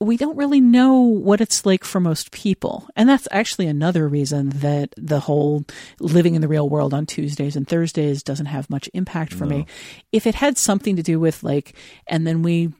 [0.00, 2.88] we don't really know what it's like for most people.
[2.94, 5.64] And that's actually another reason that the whole
[5.98, 9.66] living in the real world on Tuesdays and Thursdays doesn't have much impact for me.
[10.12, 11.74] If it had something to do with like,
[12.06, 12.72] and then we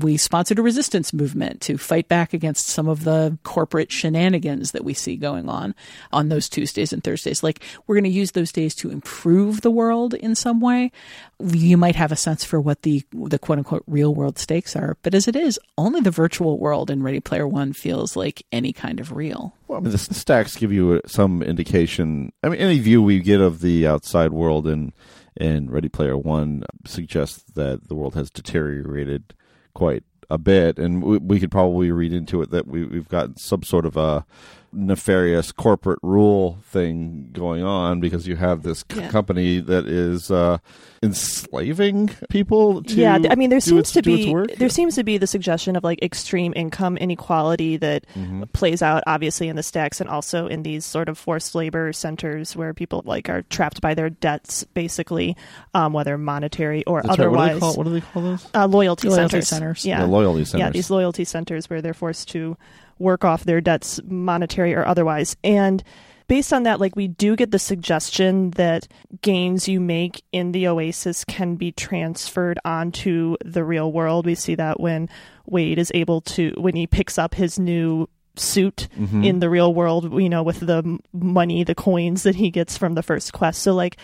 [0.00, 4.84] we sponsored a resistance movement to fight back against some of the corporate shenanigans that
[4.84, 5.74] we see going on
[6.12, 7.42] on those Tuesdays and Thursdays.
[7.42, 10.92] Like, we're going to use those days to improve the world in some way.
[11.40, 14.96] You might have a sense for what the, the quote unquote real world stakes are.
[15.02, 18.72] But as it is, only the virtual world in Ready Player One feels like any
[18.72, 19.54] kind of real.
[19.68, 22.32] Well, I mean, the, stacks give you uh, some indication.
[22.42, 24.92] I mean, any view we get of the outside world in
[25.36, 29.34] in Ready Player One suggests that the world has deteriorated
[29.76, 33.38] quite a bit, and we, we could probably read into it that we, we've got
[33.38, 34.24] some sort of a
[34.72, 39.08] nefarious corporate rule thing going on because you have this c- Yeah.
[39.08, 40.58] company that is uh,
[41.02, 42.82] enslaving people.
[42.82, 44.52] To yeah, I mean, there seems its- to be work?
[44.56, 48.44] there seems to be the suggestion of like extreme income inequality that Mm-hmm.
[48.52, 52.56] plays out obviously in the stacks and also in these sort of forced labor centers
[52.56, 55.36] where people like are trapped by their debts, basically,
[55.74, 57.28] um, whether monetary or That's right.
[57.30, 57.60] What do otherwise.
[57.60, 57.74] call?
[57.74, 58.46] What do they call those?
[58.54, 59.48] uh, loyalty, Loyalty centers.
[59.48, 59.84] centers.
[59.84, 62.56] Yeah, The loyalty Yeah, these loyalty centers where they're forced to
[62.98, 65.36] work off their debts, monetary or otherwise.
[65.44, 65.82] And
[66.28, 68.88] based on that, like we do get the suggestion that
[69.22, 74.26] gains you make in the Oasis can be transferred onto the real world.
[74.26, 75.08] We see that when
[75.46, 79.24] Wade is able to when he picks up his new suit Mm-hmm.
[79.24, 82.94] in the real world, you know, with the money, the coins that he gets from
[82.94, 83.62] the first quest.
[83.62, 83.96] So like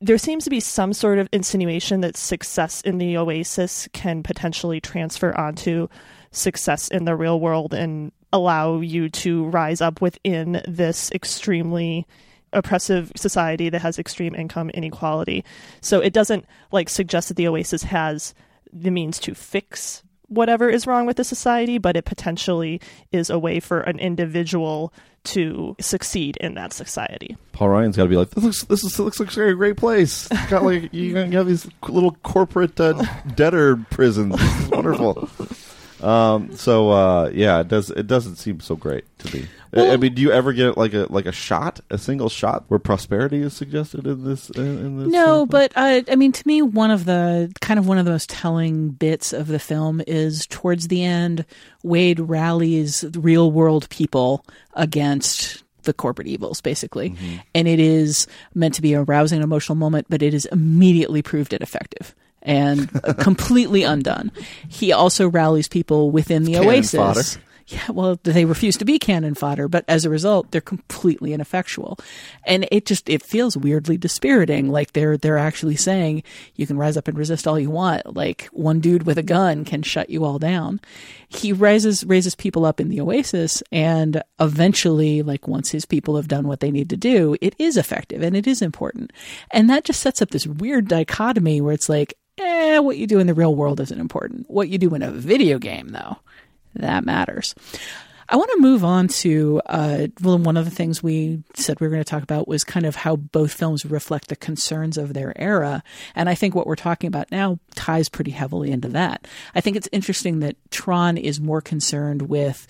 [0.00, 4.80] there seems to be some sort of insinuation that success in the Oasis can potentially
[4.80, 5.88] transfer onto
[6.32, 12.06] success in the real world and allow you to rise up within this extremely
[12.52, 15.44] oppressive society that has extreme income inequality.
[15.80, 18.34] So it doesn't like suggest that the Oasis has
[18.72, 22.80] the means to fix whatever is wrong with the society, but it potentially
[23.12, 24.92] is a way for an individual
[25.24, 27.36] to succeed in that society.
[27.52, 30.28] Paul Ryan's got to be like, this looks this is, looks like a great place.
[30.30, 33.02] It's got like you have these little corporate uh,
[33.34, 34.36] debtor prisons.
[34.36, 35.28] This is wonderful.
[36.06, 37.90] Um, so uh, yeah, it does.
[37.90, 39.46] It doesn't seem so great to me.
[39.74, 42.64] I- I mean, do you ever get like a like a shot, a single shot,
[42.68, 44.48] where prosperity is suggested in this?
[44.50, 47.86] In, in this No, but uh, I mean, to me, one of the kind of
[47.88, 51.44] one of the most telling bits of the film is towards the end,
[51.82, 57.14] Wade rallies real world people against the corporate evils, basically,
[57.54, 61.52] and it is meant to be a rousing emotional moment, but it is immediately proved
[61.52, 62.14] ineffective.
[62.46, 64.30] And completely undone.
[64.68, 66.94] He also rallies people within the Cannon Oasis.
[66.94, 67.42] fodder.
[67.68, 71.98] Yeah, well, they refuse to be cannon fodder, but as a result, they're completely ineffectual,
[72.44, 74.68] and it just it feels weirdly dispiriting.
[74.70, 76.22] Like they're they're actually saying
[76.54, 78.14] you can rise up and resist all you want.
[78.14, 80.80] Like one dude with a gun can shut you all down.
[81.28, 86.28] He raises raises people up in the Oasis, and eventually, like once his people have
[86.28, 89.12] done what they need to do, it is effective and it is important,
[89.50, 92.14] and that just sets up this weird dichotomy where it's like.
[92.38, 94.48] Eh, what you do in the real world isn't important.
[94.48, 96.18] What you do in a video game, though,
[96.74, 97.54] that matters.
[98.28, 101.86] I want to move on to uh, well, one of the things we said we
[101.86, 105.14] were going to talk about was kind of how both films reflect the concerns of
[105.14, 105.82] their era,
[106.14, 109.28] and I think what we're talking about now ties pretty heavily into that.
[109.54, 112.66] I think it's interesting that Tron is more concerned with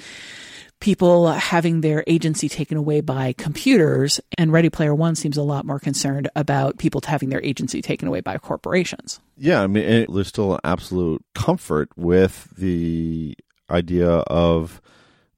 [0.80, 5.64] people having their agency taken away by computers, and Ready Player One seems a lot
[5.64, 9.20] more concerned about people having their agency taken away by corporations.
[9.36, 13.36] yeah, I mean, there's still an absolute comfort with the
[13.70, 14.80] idea of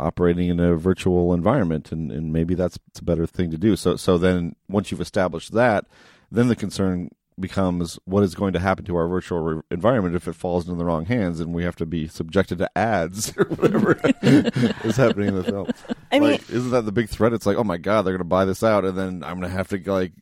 [0.01, 3.74] operating in a virtual environment, and, and maybe that's a better thing to do.
[3.77, 5.87] So, so then once you've established that,
[6.31, 10.27] then the concern becomes what is going to happen to our virtual re- environment if
[10.29, 13.44] it falls into the wrong hands and we have to be subjected to ads or
[13.44, 15.68] whatever is happening in the film.
[16.11, 17.33] I mean- like, isn't that the big threat?
[17.33, 19.51] It's like, oh my god, they're going to buy this out, and then I'm going
[19.51, 20.12] to have to like,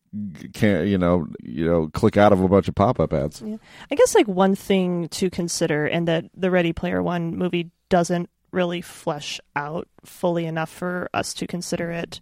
[0.53, 3.43] can't you know, you know, click out of a bunch of pop up ads.
[3.43, 8.31] I guess like one thing to consider, and that the Ready Player One movie doesn't
[8.53, 12.21] really flesh out fully enough for us to consider it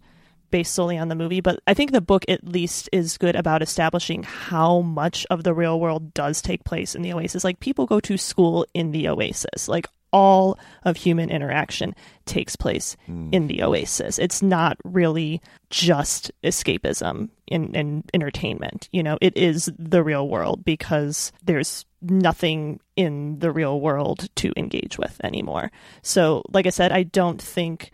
[0.55, 3.61] based solely on the movie, but I think the book at least is good about
[3.61, 7.43] establishing how much of the real world does take place in the Oasis.
[7.43, 9.67] Like people go to school in the Oasis.
[9.67, 13.31] Like all of human interaction takes place hmm.
[13.33, 14.17] in the Oasis.
[14.17, 18.87] It's not really just escapism and, and entertainment.
[18.93, 24.53] You know, it is the real world because there's nothing in the real world to
[24.55, 25.69] engage with anymore.
[26.01, 27.91] So, like I said, I don't think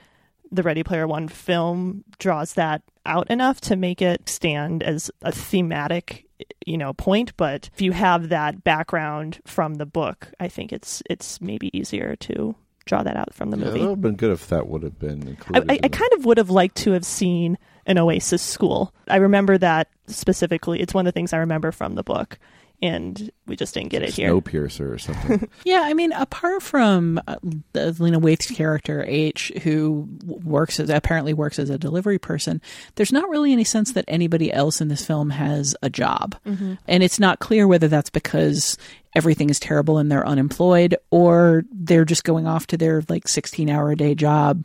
[0.52, 5.32] the Ready Player One film draws that out enough to make it stand as a
[5.32, 6.26] thematic
[6.66, 11.04] you know point but if you have that background from the book i think it's
[11.08, 14.16] it's maybe easier to draw that out from the Yeah, movie that would have been
[14.16, 15.72] good if that would have been I, included.
[15.72, 18.94] I, in I kind of would have liked to have seen an Oasis school.
[19.08, 20.82] I remember that specifically.
[20.82, 22.38] It's one of the things I remember from the book,
[22.82, 24.32] and we just didn't get it here.
[24.34, 25.48] Snowpiercer or something.
[25.64, 27.36] Yeah, I mean, apart from uh,
[27.74, 32.62] the Lena Waithe's character H, who works as apparently works as a delivery person,
[32.96, 37.04] there's not really any sense that anybody else in this film has a job, and
[37.04, 38.78] it's not clear whether that's because
[39.16, 43.70] everything is terrible and they're unemployed, or they're just going off to their like 16
[43.70, 44.64] hour a day job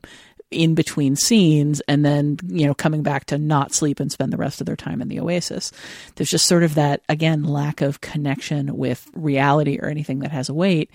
[0.51, 4.37] in between scenes and then you know coming back to not sleep and spend the
[4.37, 5.73] rest of their time in the oasis
[6.15, 10.49] there's just sort of that again lack of connection with reality or anything that has
[10.49, 10.91] a weight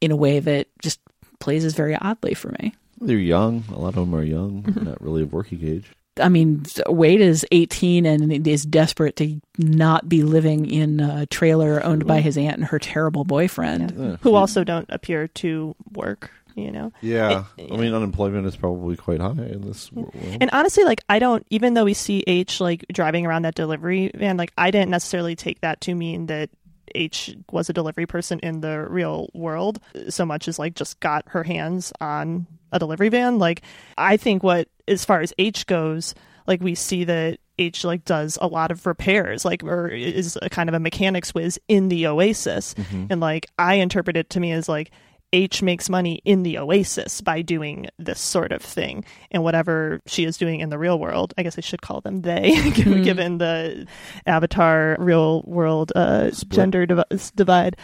[0.00, 0.98] in a way that just
[1.38, 3.64] plays as very oddly for me They're young.
[3.72, 4.84] A lot of them are young, mm-hmm.
[4.84, 5.90] not really of working age.
[6.20, 11.82] I mean, Wade is 18 and is desperate to not be living in a trailer
[11.82, 14.18] owned by his aunt and her terrible boyfriend.
[14.20, 16.30] Who also don't appear to work.
[16.54, 20.14] You know, Yeah, It- I mean, unemployment is probably quite high in this world.
[20.40, 24.10] And honestly, like I don't even though we see H like driving around that delivery
[24.14, 26.50] van, like I didn't necessarily take that to mean that
[26.94, 29.78] H was a delivery person in the real world
[30.08, 33.38] so much as like just got her hands on a delivery van.
[33.38, 33.62] Like
[33.96, 36.14] I think what as far as H goes,
[36.46, 40.48] like we see that H like does a lot of repairs, like or is a
[40.48, 42.74] kind of a mechanics whiz in the Oasis.
[42.74, 43.06] Mm-hmm.
[43.10, 44.90] And like I interpret it to me as like
[45.32, 49.04] H makes money in the Oasis by doing this sort of thing.
[49.30, 52.22] And whatever she is doing in the real world, I guess I should call them
[52.22, 53.86] they, given, given the
[54.26, 57.76] Avatar real world uh, gender div- divide.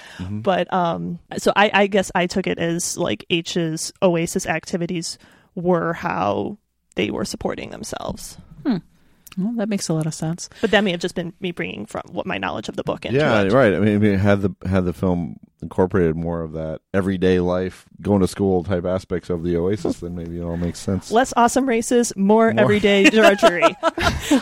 [0.43, 5.19] But um, so I, I guess I took it as like H's Oasis activities
[5.55, 6.59] were how
[6.97, 8.39] they were supporting themselves.
[9.39, 10.49] Well, that makes a lot of sense.
[10.61, 13.05] But that may have just been me bringing from what my knowledge of the book
[13.05, 13.53] into Yeah, it.
[13.53, 13.75] right.
[13.75, 17.87] I mean, I mean, had the had the film incorporated more of that everyday life,
[18.03, 21.11] going to school type aspects of the Oasis, then maybe it all makes sense.
[21.11, 22.63] Less awesome races, more, More.
[22.63, 23.63] everyday drudgery.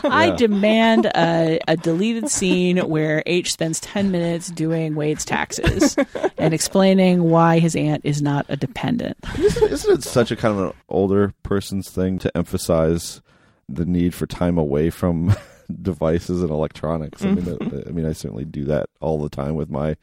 [0.05, 5.97] I demand a, a deleted scene where H spends 10 minutes doing Wade's taxes
[6.39, 9.17] and explaining why his aunt is not a dependent.
[9.39, 13.23] Isn't, isn't it such a kind of an older person's thing to emphasize
[13.69, 15.35] the need for time away from
[15.83, 17.25] devices and electronics?
[17.25, 19.97] I mean, that- I mean, I certainly do that all the time with my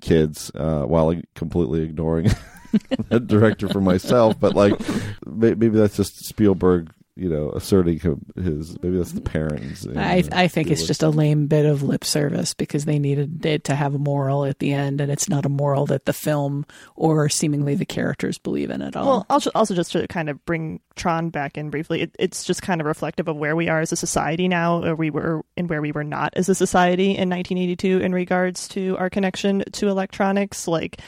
[0.00, 2.28] kids, uh, while completely ignoring
[3.10, 4.38] the director for myself.
[4.38, 4.74] But like,
[5.26, 8.80] maybe that's just Spielberg, you know, asserting him- his.
[8.82, 9.84] Maybe that's the parents.
[9.84, 13.44] you I, I think it's just a lame bit of lip service because they needed
[13.44, 16.12] it to have a moral at the end, and it's not a moral that the
[16.12, 16.64] film
[16.96, 19.06] or seemingly the characters believe in at all.
[19.06, 22.62] Well, also, also just to kind of bring Tron back in briefly, it, it's just
[22.62, 25.68] kind of reflective of where we are as a society now, or we were and
[25.68, 29.88] where we were not as a society in 1982 in regards to our connection to
[29.88, 30.68] electronics.
[30.68, 31.00] Like,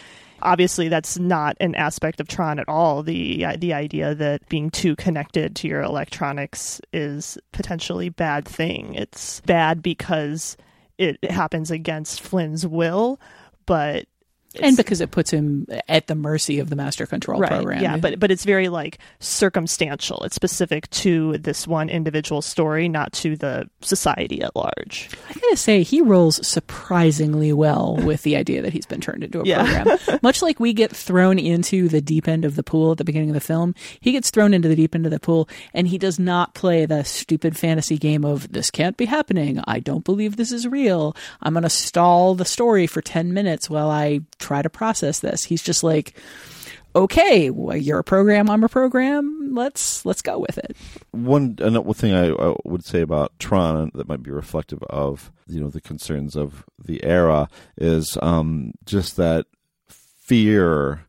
[0.43, 3.03] obviously, that's not an aspect of Tron at all.
[3.03, 8.95] The uh, the idea that being too connected to your electronics is potentially bad thing.
[8.95, 10.57] It's bad because
[10.99, 13.21] it happens against Flynn's will,
[13.67, 14.07] but
[14.61, 17.83] and because it puts him at the mercy of the master control program.
[17.83, 20.23] yeah, but but it's very like circumstantial.
[20.25, 25.09] It's specific to this one individual story, not to the society at large.
[25.29, 29.41] I gotta say, he rolls surprisingly well with the idea that he's been turned into
[29.41, 29.83] a Yeah.
[29.85, 30.19] program.
[30.23, 33.31] Much like we get thrown into the deep end of the pool at the beginning
[33.31, 35.99] of the film, he gets thrown into the deep end of the pool, and he
[35.99, 40.37] does not play the stupid fantasy game of "this can't be happening." I don't believe
[40.37, 41.17] this is real.
[41.43, 45.45] I'm gonna stall the story for ten minutes while I try to process this.
[45.45, 46.15] He's just like.
[46.95, 48.51] Okay, well, you're a program.
[48.51, 49.55] I'm a program.
[49.55, 50.77] Let's let's go with it.
[51.13, 55.59] one another thing I, I would say about Tron that might be reflective of you
[55.59, 59.47] know the concerns of the era is um, just that
[59.89, 61.07] fear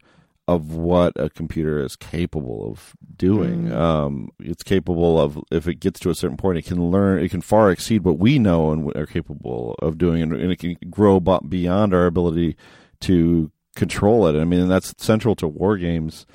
[0.48, 3.72] of what a computer is capable of doing.
[3.72, 7.24] Um, it's capable of if it gets to a certain point, it can learn.
[7.24, 10.60] It can far exceed what we know and are capable of doing, and, and it
[10.60, 12.58] can grow beyond our ability
[13.04, 14.40] to control it.
[14.40, 16.26] I mean, that's central to war games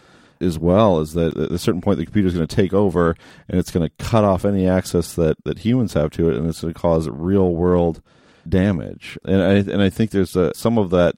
[0.41, 3.17] as well is that at a certain point the computer is going to take over
[3.49, 6.47] and it's going to cut off any access that, that humans have to it and
[6.47, 8.03] it's going to cause real world
[8.49, 9.19] damage.
[9.25, 11.17] And I, and I think there's a, some of that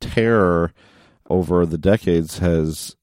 [0.00, 0.72] terror
[1.28, 2.96] over the decades has,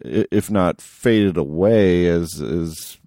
[0.00, 2.98] if not faded away, as, as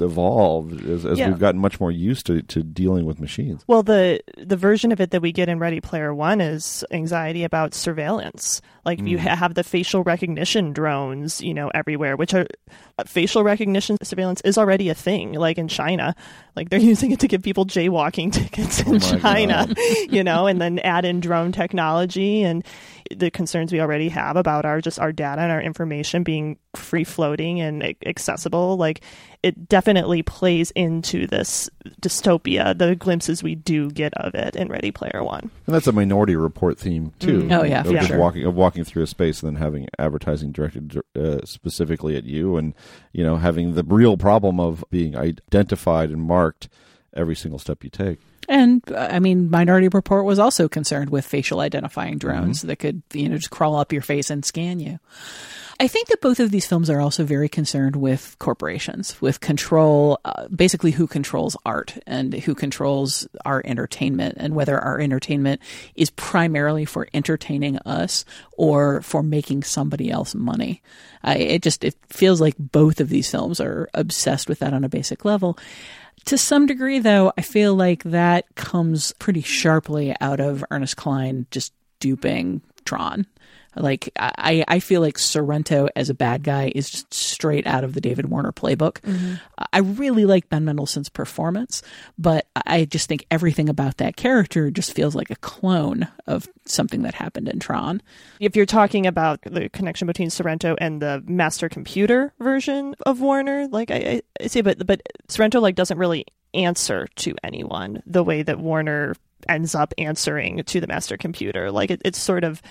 [0.00, 1.28] evolved as, as Yeah.
[1.28, 3.62] we've gotten much more used to, to dealing with machines.
[3.66, 7.44] Well, the the version of it that we get in Ready Player One is anxiety
[7.44, 8.60] about surveillance.
[8.84, 12.46] Like you ha- have the facial recognition drones, you know, everywhere, which are
[12.98, 15.32] uh, facial recognition surveillance is already a thing.
[15.32, 16.14] Like in China,
[16.54, 19.66] like they're using it to give people jaywalking tickets in my China,
[20.10, 22.62] you know, and then add in drone technology and
[23.14, 27.04] the concerns we already have about our just our data and our information being free
[27.04, 28.76] floating and accessible.
[28.76, 29.02] Like
[29.42, 31.68] it definitely plays into this
[32.00, 35.50] dystopia, the glimpses we do get of it in Ready Player One.
[35.66, 37.48] And that's a Minority Report theme too.
[37.50, 38.18] Oh, yeah, of for just sure.
[38.18, 42.56] walking of walking through a space and then having advertising directed uh, specifically at you,
[42.56, 42.74] and
[43.12, 46.68] you know having the real problem of being identified and marked
[47.14, 48.18] every single step you take.
[48.48, 52.68] And I mean, Minority Report was also concerned with facial identifying drones mm-hmm.
[52.68, 54.98] that could, you know, just crawl up your face and scan you.
[55.80, 60.20] I think that both of these films are also very concerned with corporations, with control,
[60.24, 65.60] uh, basically who controls art and who controls our entertainment, and whether our entertainment
[65.96, 68.24] is primarily for entertaining us
[68.56, 70.80] or for making somebody else money.
[71.24, 74.84] I, it just it feels like both of these films are obsessed with that on
[74.84, 75.58] a basic level.
[76.26, 81.46] To some degree, though, I feel like that comes pretty sharply out of Ernest Cline
[81.50, 83.26] just duping Tron.
[83.76, 87.94] Like I, I feel like Sorrento as a bad guy is just straight out of
[87.94, 88.98] the David Warner playbook.
[89.72, 91.82] I really like Ben Mendelsohn's performance,
[92.18, 97.02] but I just think everything about that character just feels like a clone of something
[97.02, 98.00] that happened in Tron.
[98.40, 103.68] If you're talking about the connection between Sorrento and the master computer version of Warner,
[103.68, 108.42] like I, I, say, but but Sorrento like doesn't really answer to anyone the way
[108.42, 109.16] that Warner
[109.48, 111.70] ends up answering to the master computer.
[111.70, 112.62] Like it, it's sort of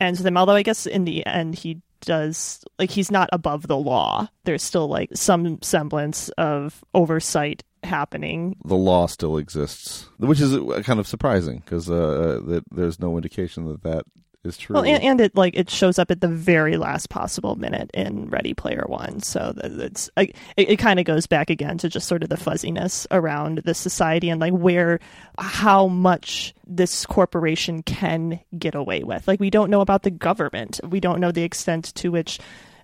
[0.00, 0.36] ends them.
[0.36, 4.28] Although I guess in the end he does like he's not above the law.
[4.44, 10.82] There's still like some semblance of oversight happening The law still exists, which is uh,
[10.84, 14.04] kind of surprising because uh, there's no indication that that
[14.48, 14.74] is true.
[14.74, 18.28] Well, and, and it like it shows up at the very last possible minute in
[18.28, 22.08] Ready Player One, so that it's it, it kind of goes back again to just
[22.08, 24.98] sort of the fuzziness around the society and like where
[25.38, 29.28] how much this corporation can get away with.
[29.28, 32.40] Like we don't know about the government, we don't know the extent to which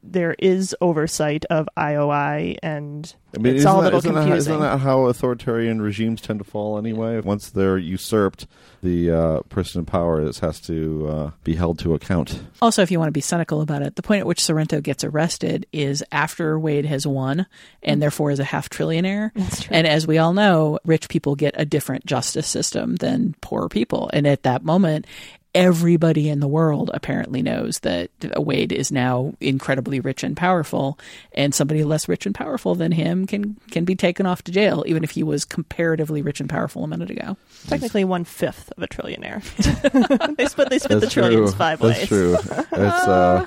[0.07, 4.15] there is oversight of IOI, and I mean, it's isn't all a that- little isn't
[4.15, 4.53] how- confusing.
[4.55, 7.21] isn't that how authoritarian regimes tend to fall anyway?
[7.21, 8.47] Once they're usurped,
[8.83, 12.39] the uh, person in power is, has to uh, be held to account.
[12.61, 15.05] Also, if you want to be cynical about it, the point at which Sorrento gets
[15.05, 17.47] arrested is after Wade has won
[17.83, 19.31] and therefore is a half trillionaire.
[19.71, 24.11] And as we all know, rich people get a different justice system than poor people.
[24.13, 25.07] And at that moment,
[25.55, 30.99] everybody in the world apparently knows that Wade is now incredibly rich and powerful,
[31.33, 34.85] and somebody less rich and powerful than him can can be taken off to jail,
[34.87, 37.37] even if he was comparatively rich and powerful a minute ago.
[37.69, 39.43] Technically, one fifth of a trillionaire.
[40.37, 41.59] they split they split the That's trillions true.
[41.59, 42.09] five That's ways.
[42.09, 42.35] true.
[42.35, 43.47] It's uh,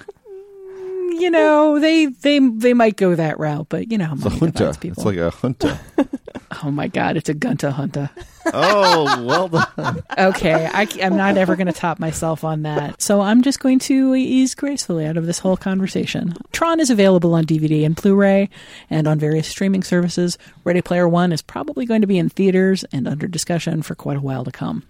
[1.19, 4.29] You know, they they they might go that route, but you know how it's a
[4.29, 4.77] junta.
[4.79, 5.01] people.
[5.01, 5.79] It's like a junta.
[6.63, 8.09] Oh my god, it's a gunta hunta.
[8.53, 10.01] oh, well done.
[10.17, 13.01] Okay, I, am not ever going to top myself on that.
[13.01, 16.35] So I'm just going to ease gracefully out of this whole conversation.
[16.53, 18.49] Tron is available on DVD and Blu-ray
[18.89, 20.37] and on various streaming services.
[20.63, 24.17] Ready Player One is probably going to be in theaters and under discussion for quite
[24.17, 24.83] a while to come.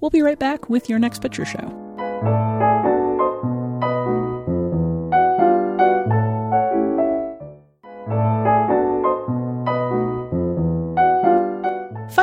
[0.00, 2.77] We'll be right back with your next picture show.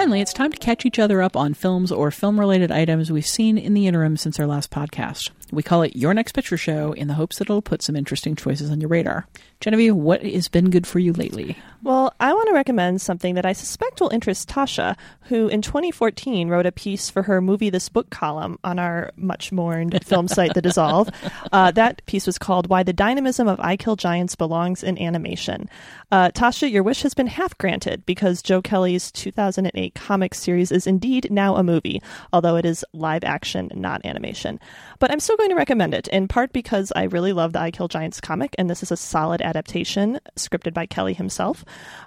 [0.06, 3.26] Finally, it's time to catch each other up on films or film related items we've
[3.26, 5.32] seen in the interim since our last podcast.
[5.56, 8.36] We call it Your Next Picture Show in the hopes that it'll put some interesting
[8.36, 9.26] choices on your radar.
[9.62, 11.58] Genevieve, what has been good for you lately?
[11.82, 16.50] Well, I want to recommend something that I suspect will interest Tasha, who in 2014
[16.50, 20.56] wrote a piece for her Movie This Book column on our much mourned film site,
[20.56, 21.10] The Dissolve.
[21.52, 25.70] Uh, that piece was called Why the Dynamism of I Kill Giants Belongs in Animation.
[26.12, 30.88] Uh, Tasha, your wish has been half granted because Joe Kelly's 2008 comic series is
[30.88, 32.02] indeed now a movie,
[32.34, 34.60] although it is live action, not animation.
[35.00, 37.72] But I'm still going to recommend it, in part because I really love the I
[37.72, 41.66] Kill Giants comic, and this is a solid adaptation scripted by Kelly himself,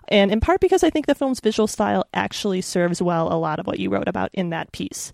[0.09, 3.59] and in part because I think the film's visual style actually serves well a lot
[3.59, 5.12] of what you wrote about in that piece.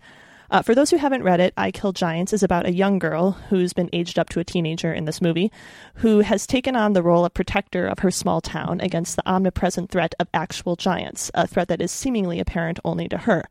[0.50, 3.32] Uh, for those who haven't read it, I Kill Giants is about a young girl
[3.32, 5.50] who's been aged up to a teenager in this movie,
[5.96, 9.90] who has taken on the role of protector of her small town against the omnipresent
[9.90, 13.44] threat of actual giants, a threat that is seemingly apparent only to her.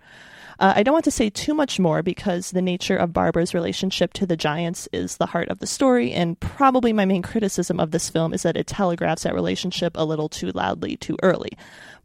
[0.63, 4.13] Uh, I don't want to say too much more because the nature of Barbara's relationship
[4.13, 7.91] to the Giants is the heart of the story, and probably my main criticism of
[7.91, 11.49] this film is that it telegraphs that relationship a little too loudly too early.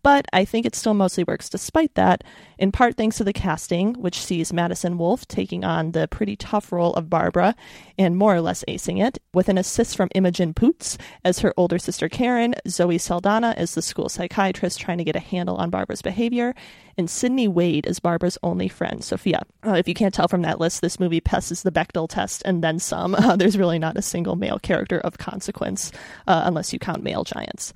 [0.03, 2.25] But I think it still mostly works despite that,
[2.59, 6.73] in part thanks to the casting, which sees Madison Wolfe taking on the pretty tough
[6.73, 7.55] role of Barbara
[7.99, 11.79] and more or less acing it, with an assist from Imogen Poots as her older
[11.79, 16.03] sister Karen, Zoe Saldana as the school psychiatrist trying to get a handle on Barbara's
[16.03, 16.55] behavior,
[16.97, 19.43] and Sydney Wade as Barbara's only friend, Sophia.
[19.65, 22.63] Uh, if you can't tell from that list, this movie passes the Bechdel test and
[22.63, 23.17] then some.
[23.29, 25.93] Uh, there's really not a single male character of consequence,
[26.27, 27.75] uh, unless you count male giants.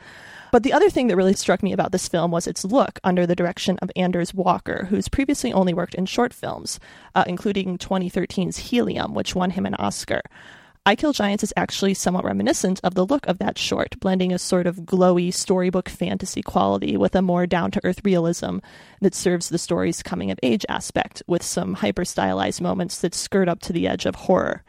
[0.52, 3.26] But the other thing that really struck me about this film was its look under
[3.26, 6.78] the direction of Anders Walter, who's previously only worked in short films,
[7.14, 10.20] uh, including 2013's Helium, which won him an Oscar.
[10.84, 14.38] I Kill Giants is actually somewhat reminiscent of the look of that short, blending a
[14.38, 18.58] sort of glowy storybook fantasy quality with a more down to earth realism
[19.00, 23.48] that serves the story's coming of age aspect, with some hyper stylized moments that skirt
[23.48, 24.64] up to the edge of horror.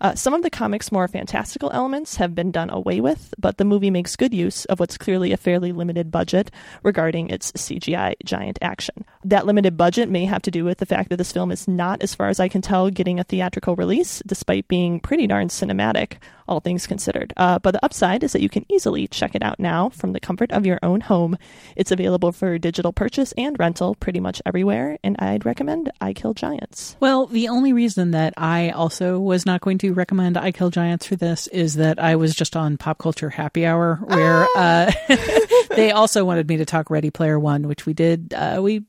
[0.00, 3.64] Uh, some of the comic's more fantastical elements have been done away with, but the
[3.64, 6.50] movie makes good use of what's clearly a fairly limited budget
[6.82, 9.04] regarding its CGI giant action.
[9.24, 12.02] That limited budget may have to do with the fact that this film is not,
[12.02, 16.18] as far as I can tell, getting a theatrical release, despite being pretty darn cinematic,
[16.48, 17.32] all things considered.
[17.36, 20.20] Uh, but the upside is that you can easily check it out now from the
[20.20, 21.36] comfort of your own home.
[21.76, 26.34] It's available for digital purchase and rental pretty much everywhere, and I'd recommend I Kill
[26.34, 26.96] Giants.
[27.00, 31.06] Well, the only reason that I also was not going to recommend I Kill Giants
[31.06, 34.92] for this is that I was just on Pop Culture Happy Hour where uh,
[35.70, 38.34] they also wanted me to talk Ready Player One, which we did.
[38.34, 38.84] Uh, we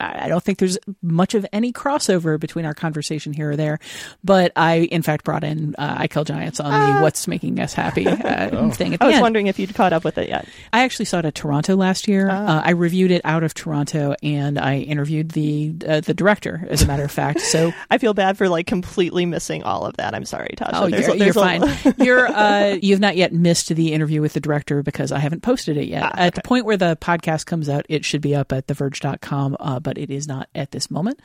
[0.00, 3.78] I don't think there's much of any crossover between our conversation here or there,
[4.24, 7.74] but I, in fact, brought in uh, I Kill Giants on the What's Making Us
[7.74, 8.70] Happy uh, Oh.
[8.70, 9.22] thing at the I was end.
[9.22, 10.48] wondering if you'd caught up with it yet.
[10.72, 12.30] I actually saw it at Toronto last year.
[12.30, 16.82] Uh, I reviewed it out of Toronto, and I interviewed the uh, the director, as
[16.82, 17.40] a matter of fact.
[17.40, 20.14] So, I feel bad for like completely missing all of that.
[20.14, 20.70] I'm sorry, Tasha.
[20.72, 21.94] oh, There's you're, a- you're a- fine.
[21.98, 25.76] you're uh, you've not yet missed the interview with the director because I haven't posted
[25.76, 26.02] it yet.
[26.04, 29.56] Ah, At the point where the podcast comes out, it should be up at theverge.com,
[29.66, 31.18] uh, but it is not at this moment.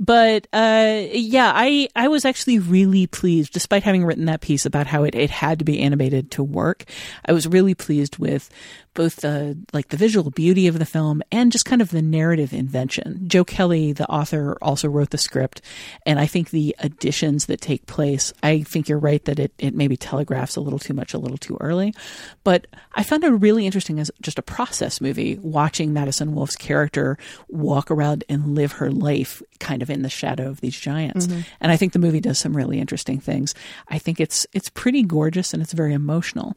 [0.00, 4.86] But uh, yeah, I I was actually really pleased, despite having written that piece about
[4.86, 6.84] how it, it had to be animated to work.
[7.26, 8.48] I was really pleased with
[8.94, 12.52] both the like the visual beauty of the film and just kind of the narrative
[12.52, 13.24] invention.
[13.26, 15.60] Joe Kelly, the author, also wrote the script,
[16.06, 18.32] and I think the additions that take place.
[18.42, 21.38] I think you're right that it it maybe telegraphs a little too much, a little
[21.38, 21.94] too early.
[22.42, 27.18] But I found it really interesting as just a process movie, watching Madison Wolfe's character
[27.48, 31.26] walk around and live her life kind of in the shadow of these giants.
[31.26, 31.40] Mm-hmm.
[31.60, 33.54] And I think the movie does some really interesting things.
[33.88, 36.56] I think it's it's pretty gorgeous and it's very emotional.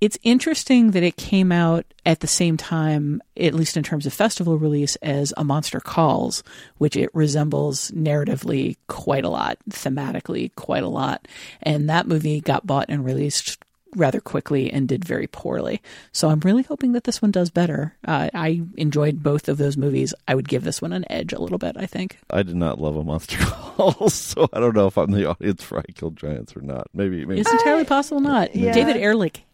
[0.00, 4.12] It's interesting that it came out at the same time, at least in terms of
[4.12, 6.42] festival release, as A Monster Calls,
[6.76, 11.26] which it resembles narratively quite a lot, thematically quite a lot.
[11.62, 13.58] And that movie got bought and released
[13.94, 15.80] rather quickly and did very poorly.
[16.12, 17.94] So I'm really hoping that this one does better.
[18.06, 20.12] Uh, I enjoyed both of those movies.
[20.26, 22.18] I would give this one an edge a little bit, I think.
[22.30, 25.62] I did not love a monster call, so I don't know if I'm the audience
[25.62, 26.88] for I Killed Giants or not.
[26.92, 27.40] Maybe, maybe.
[27.40, 28.54] It's entirely possible not.
[28.54, 28.72] yeah.
[28.72, 29.44] David Ehrlich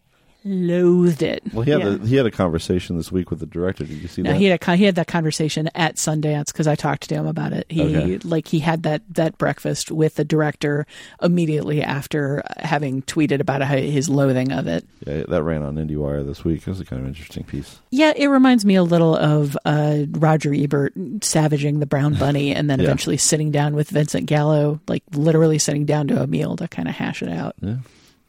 [0.45, 1.43] loathed it.
[1.53, 1.95] well, he had Yeah.
[1.95, 3.85] a, he had a conversation this week with the director.
[3.85, 4.39] Did you see No, that?
[4.39, 7.53] he had a, he had that conversation at Sundance because I talked to him about
[7.53, 7.67] it.
[7.69, 8.19] He Okay.
[8.25, 10.87] like he had that that breakfast with the director
[11.23, 14.85] immediately after having tweeted about how- his loathing of it.
[15.07, 16.61] yeah, that ran on IndieWire this week.
[16.63, 17.79] It was a kind of interesting piece.
[17.91, 22.69] Yeah, it reminds me a little of uh, Roger Ebert savaging the Brown Bunny and
[22.69, 22.85] then Yeah.
[22.87, 26.89] eventually sitting down with Vincent Gallo, like literally sitting down to a meal to kind
[26.89, 27.55] of hash it out.
[27.61, 27.77] Yeah.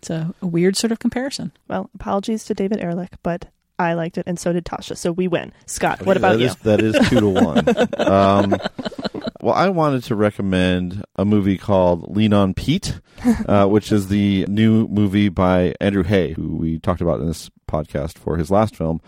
[0.04, 1.54] It's a, a weird sort of comparison.
[1.70, 3.48] Well, apologies to David Ehrlich, but
[3.80, 4.98] I liked it, and so did Tasha.
[4.98, 5.54] So we win.
[5.66, 6.46] Scott, what about That you?
[6.48, 7.68] is- that is two to one.
[8.06, 8.58] um,
[9.42, 13.00] well, I wanted to recommend a movie called Lean on Pete,
[13.48, 17.50] uh, which is the new movie by Andrew Haigh, who we talked about in this
[17.70, 19.00] podcast for his last film.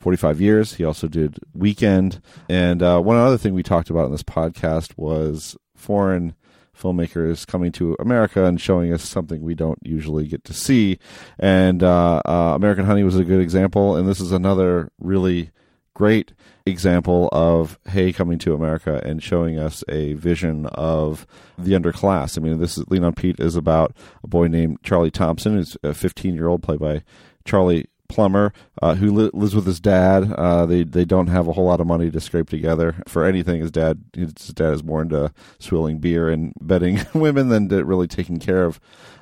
[0.00, 0.74] 45 years.
[0.74, 2.20] He also did Weekend.
[2.48, 6.34] And uh, one other thing we talked about in this podcast was foreign
[6.82, 10.98] filmmakers coming to America and showing us something we don't usually get to see.
[11.38, 13.96] And uh, uh, American Honey was a good example.
[13.96, 15.50] And this is another really
[15.94, 16.32] great
[16.66, 21.26] example of Haigh coming to America and showing us a vision of
[21.58, 22.38] the underclass.
[22.38, 25.76] I mean, this is Lean on Pete is about a boy named Charlie Thompson, who's
[25.82, 27.02] a 15 year old, played by
[27.44, 28.52] Charlie Plummer
[28.82, 30.30] uh, who li- lives with his dad.
[30.32, 33.60] Uh, they they don't have a whole lot of money to scrape together for anything.
[33.60, 38.06] His dad his dad is more into swilling beer and betting women than to really
[38.06, 38.78] taking care of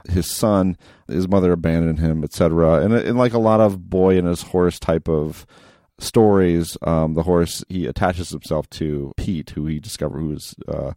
[0.08, 0.76] his son.
[1.06, 2.82] His mother abandoned him, etc.
[2.82, 5.46] And, and like a lot of boy and his horse type of
[5.98, 10.92] stories, um, the horse he attaches himself to Pete, who he discovered whose uh,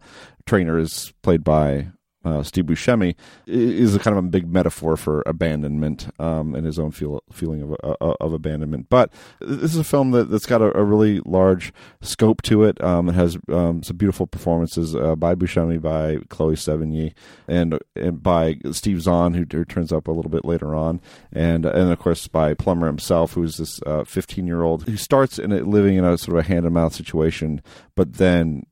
[0.45, 1.89] trainer is played by
[2.23, 3.15] uh, Steve Buscemi,
[3.45, 7.61] is a kind of a big metaphor for abandonment um, and his own feel, feeling
[7.61, 8.87] of, uh, of abandonment.
[8.89, 12.81] But this is a film that, that's got a, a really large scope to it.
[12.83, 17.13] Um, it has um, some beautiful performances uh, by Buscemi, by Chloe Sevigny,
[17.47, 20.99] and, and by Steve Zahn, who, turns up a little bit later on,
[21.31, 25.51] and and of course by Plummer himself, who's this 15 year old who starts in
[25.69, 27.61] living in a sort of a hand to mouth situation,
[27.95, 28.65] but then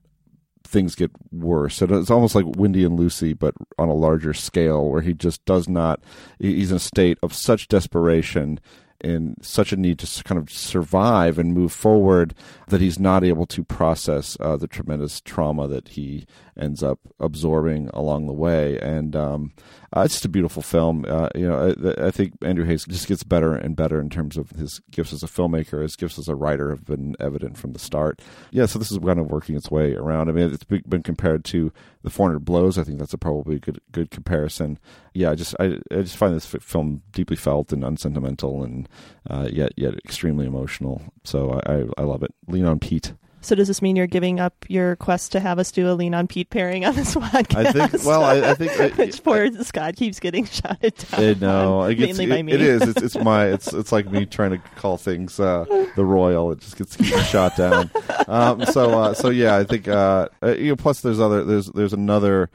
[0.72, 1.76] things get worse.
[1.76, 5.44] So it's almost like Wendy and Lucy, but on a larger scale, where he just
[5.46, 6.02] does not.
[6.40, 8.60] He's in a state of such desperation
[9.04, 12.34] and such a need to kind of survive and move forward
[12.68, 16.26] that he's not able to process uh, the tremendous trauma that he
[16.62, 18.78] ends up absorbing along the way.
[18.80, 19.54] And um,
[19.96, 21.06] uh, it's just a beautiful film.
[21.08, 24.38] Uh, you know, I, I, think Andrew Haigh's just gets better and better in terms
[24.38, 25.82] of his gifts as a filmmaker.
[25.82, 28.22] His gifts as a writer have been evident from the start.
[28.52, 30.30] Yeah, so this is kind of working its way around.
[30.30, 32.78] I mean, it's been compared to the 400 Blows.
[32.78, 34.80] I think that's a probably good good comparison.
[35.14, 38.88] Yeah, I just I, I just find this film deeply felt and unsentimental and
[39.30, 41.02] uh, yet yet extremely emotional.
[41.24, 42.34] So I, I, I love it.
[42.48, 43.14] Lean on Pete.
[43.42, 46.14] So does this mean you're giving up your quest to have us do a lean
[46.14, 47.76] on Pete pairing on this podcast?
[47.76, 48.06] I think.
[48.06, 51.20] Well, I, I think I, which poor I, Scott keeps getting shouted down.
[51.20, 51.84] I know.
[51.84, 52.54] It mainly it, by me.
[52.54, 52.82] It is.
[52.84, 53.48] It's, it's my.
[53.48, 55.66] It's it's like me trying to call things uh,
[55.96, 56.52] the royal.
[56.52, 57.90] It just gets, gets shot down.
[58.28, 59.88] Um, so uh, so yeah, I think.
[59.88, 62.50] Uh, uh, you know, plus there's other there's there's another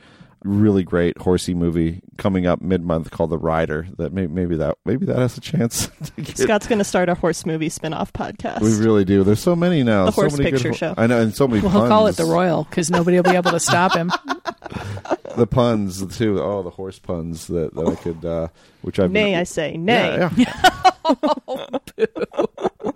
[0.47, 3.87] really great horsey movie coming up mid month called The Rider.
[3.99, 5.91] That may, maybe that maybe that has a chance.
[6.35, 8.61] Scott's going to start a horse movie spin off podcast.
[8.61, 9.25] We really do.
[9.25, 10.07] There's so many now.
[10.07, 10.95] The so horse many picture good, show.
[10.97, 11.63] I know, and so many.
[11.63, 11.89] We'll puns.
[11.89, 14.13] call it the Royal because nobody will be able to stop him.
[15.37, 16.41] the puns too.
[16.41, 18.49] Oh, the horse puns that, that I could, uh,
[18.87, 19.11] which I've.
[19.11, 20.17] Nay, I say nay.
[20.17, 22.07] Yeah, yeah.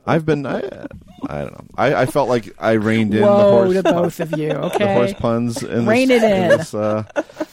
[0.06, 0.46] I've been.
[0.46, 0.58] I,
[1.28, 1.64] I don't know.
[1.76, 3.74] I, I felt like I reined in Whoa the horse.
[3.74, 4.50] to both of you.
[4.50, 5.62] Okay, the horse puns.
[5.62, 6.48] In Rein this, it in.
[6.58, 7.04] this, uh,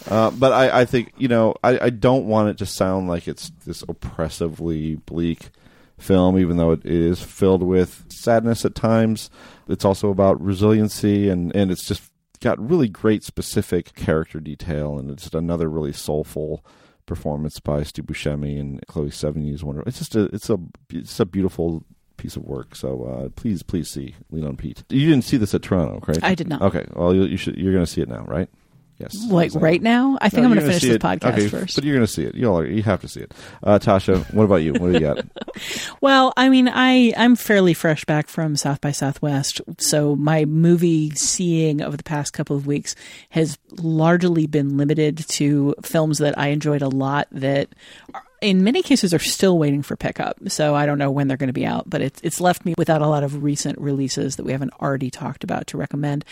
[0.08, 3.28] uh, but I, I think you know I, I don't want it to sound like
[3.28, 5.50] it's this oppressively bleak
[5.98, 9.30] film, even though it is filled with sadness at times.
[9.68, 12.04] It's also about resiliency, and and it's just
[12.40, 16.64] got really great specific character detail, and it's another really soulful
[17.08, 19.88] performance by Steve Buscemi and Chloe Sevigny is wonderful.
[19.88, 20.60] It's just a it's a
[20.92, 21.84] it's a beautiful
[22.18, 22.76] piece of work.
[22.76, 24.84] So uh, please please see Lean on Pete.
[24.90, 26.24] You didn't see this at Toronto, correct?
[26.24, 26.62] I did not.
[26.62, 28.50] Okay, well you, you should you're going to see it now, right?
[29.00, 29.16] Yes.
[29.30, 31.02] Like So- right now, I think No, I'm going to finish see this it.
[31.02, 31.76] podcast okay, first.
[31.76, 32.34] But you're going to see it.
[32.36, 33.32] You all are, you have to see it.
[33.64, 34.74] Uh, Tasha, what about you?
[34.74, 35.26] What do you got?
[36.02, 41.10] Well, I mean, I I'm fairly fresh back from South by Southwest, so my movie
[41.12, 42.94] seeing over the past couple of weeks
[43.32, 47.70] has largely been limited to films that I enjoyed a lot that
[48.14, 50.38] are, in many cases are still waiting for pickup.
[50.50, 52.76] So I don't know when they're going to be out, but it's it's left me
[52.78, 56.24] without a lot of recent releases that we haven't already talked about to recommend.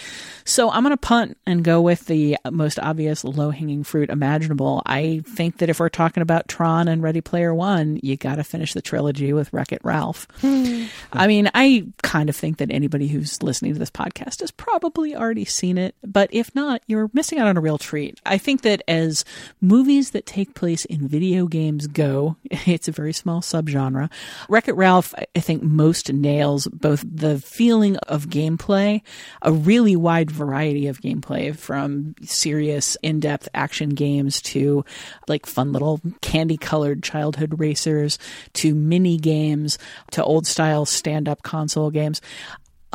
[0.43, 4.83] So I'm going to punt and go with the most obvious low hanging fruit imaginable.
[4.85, 8.43] I think that if we're talking about Tron and Ready Player One, you got to
[8.43, 10.27] finish the trilogy with Wreck It Ralph.
[10.41, 10.85] Hmm.
[11.11, 15.15] I mean, I kind of think that anybody who's listening to this podcast has probably
[15.15, 18.19] already seen it, but if not, you're missing out on a real treat.
[18.25, 19.25] I think that as
[19.59, 24.11] movies that take place in video games go, it's a very small subgenre.
[24.47, 29.01] Wreck It Ralph, I think, most nails both the feeling of gameplay,
[29.41, 34.85] a really wide variety of gameplay from serious, in depth action games to
[35.27, 38.19] like fun little candy colored childhood racers
[38.53, 39.79] to mini games
[40.11, 42.21] to old style stand up console games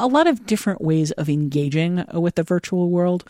[0.01, 3.25] a lot of different ways of engaging with the virtual world.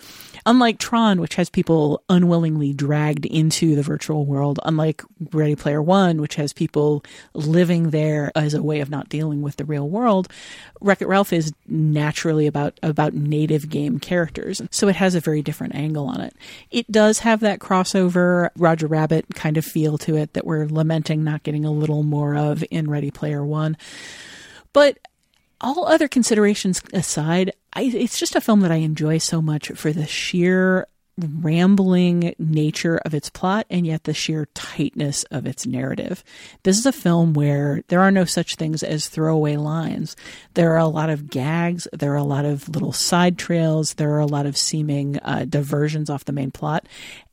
[0.46, 5.02] Unlike Tron, which has people unwillingly dragged into the virtual world, unlike
[5.32, 7.04] Ready Player One, which has people
[7.34, 10.28] living there as a way of not dealing with the real world,
[10.80, 14.62] Wreck It Ralph is naturally about about native game characters.
[14.70, 16.34] So it has a very different angle on it.
[16.70, 21.24] It does have that crossover Roger Rabbit kind of feel to it that we're lamenting
[21.24, 23.76] not getting a little more of in Ready Player One.
[24.72, 24.98] But
[25.61, 29.92] all other considerations aside, I, it's just a film that I enjoy so much for
[29.92, 30.86] the sheer
[31.42, 36.24] rambling nature of its plot and yet the sheer tightness of its narrative.
[36.62, 40.16] This is a film where there are no such things as throwaway lines.
[40.54, 44.12] There are a lot of gags, there are a lot of little side trails, there
[44.12, 46.86] are a lot of seeming uh, diversions off the main plot,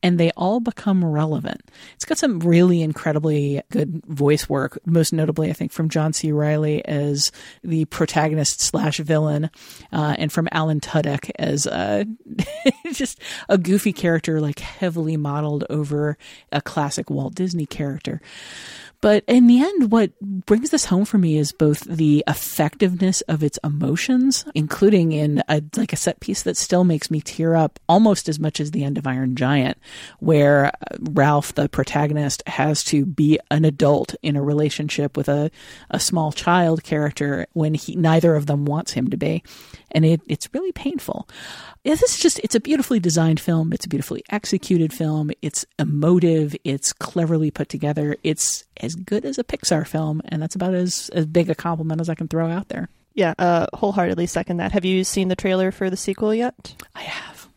[0.03, 1.61] and they all become relevant.
[1.95, 6.31] It's got some really incredibly good voice work, most notably, I think, from John C.
[6.31, 7.31] Reilly as
[7.63, 9.49] the protagonist slash villain,
[9.91, 12.03] uh, and from Alan Tudyk as uh,
[12.93, 13.19] just
[13.49, 16.17] a goofy character, like heavily modeled over
[16.51, 18.19] a classic Walt Disney character.
[18.99, 23.43] But in the end, what brings this home for me is both the effectiveness of
[23.43, 27.79] its emotions, including in a, like a set piece that still makes me tear up
[27.87, 29.77] almost as much as the end of Iron Giant,
[30.19, 35.51] where uh, Ralph, the protagonist, has to be an adult in a relationship with a,
[35.91, 39.43] a small child character when he, neither of them wants him to be.
[39.91, 41.29] And it, it's really painful.
[41.83, 43.71] This is just, it's a beautifully designed film.
[43.71, 45.31] It's a beautifully executed film.
[45.41, 46.55] It's emotive.
[46.63, 48.17] It's cleverly put together.
[48.23, 50.21] It's as good as a Pixar film.
[50.25, 52.89] And that's about as, as big a compliment as I can throw out there.
[53.13, 54.71] Yeah, uh, wholeheartedly second that.
[54.73, 56.75] Have you seen the trailer for the sequel yet?
[56.95, 57.49] I have.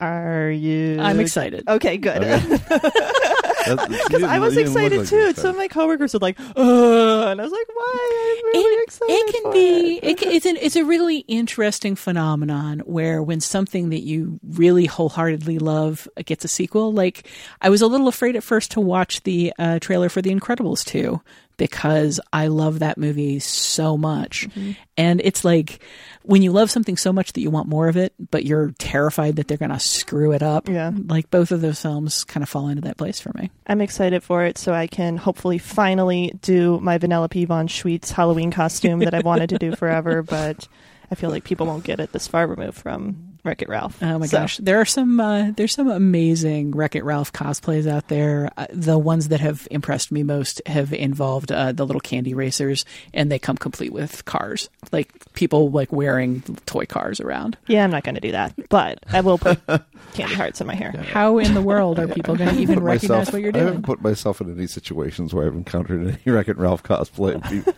[0.00, 0.98] Are you?
[1.00, 1.68] I'm excited.
[1.68, 2.20] Okay, good.
[2.20, 2.60] Because
[3.64, 5.32] Because I was excited too.
[5.34, 8.36] Some of my coworkers were like, "Ugh," and I was like, "Why?
[8.38, 10.04] I'm really it, excited." it can for be it.
[10.04, 14.86] it, can- it's an it's a really interesting phenomenon where when something that you really
[14.86, 17.28] wholeheartedly love gets a sequel like
[17.60, 20.84] i was a little afraid at first to watch the uh, trailer for the incredibles
[20.84, 21.20] 2
[21.56, 24.72] because i love that movie so much mm-hmm.
[24.96, 25.82] and it's like
[26.22, 29.36] when you love something so much that you want more of it but you're terrified
[29.36, 30.90] that they're going to screw it up Yeah.
[31.06, 34.22] like both of those films kind of fall into that place for me I'm excited
[34.22, 39.14] for it, so I can hopefully finally do my Vanellope von Schweetz Halloween costume that
[39.14, 40.22] I've wanted to do forever.
[40.34, 40.68] But
[41.10, 44.02] I feel like people won't get it this far removed from Wreck It Ralph.
[44.02, 47.86] Oh my So, gosh, there are some uh, there's some amazing Wreck It Ralph cosplays
[47.86, 48.50] out there.
[48.56, 52.84] Uh, the ones that have impressed me most have involved uh, the little candy racers,
[53.12, 57.58] and they come complete with cars, like people like wearing toy cars around.
[57.66, 59.60] Yeah, I'm not going to do that, but I will put
[60.14, 60.92] candy hearts in my hair.
[60.92, 63.62] How in the world are people going to even recognize myself- what you're doing?
[63.64, 67.46] I haven't put myself in any situations where I've encountered any Wreck It Ralph cosplay.
[67.48, 67.74] people.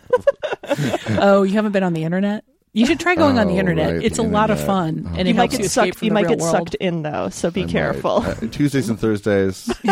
[1.21, 2.45] Oh, you haven't been on the internet?
[2.77, 3.93] You should try going on the Oh, internet.
[3.95, 4.67] right, it's the a lot of internet.
[4.67, 5.15] fun, Oh.
[5.17, 5.97] and You it might helps get you escape sucked.
[5.99, 6.51] from You the might real get world.
[6.55, 7.71] sucked in though, so be I might.
[7.71, 8.17] careful.
[8.17, 9.73] Uh, Tuesdays and Thursdays.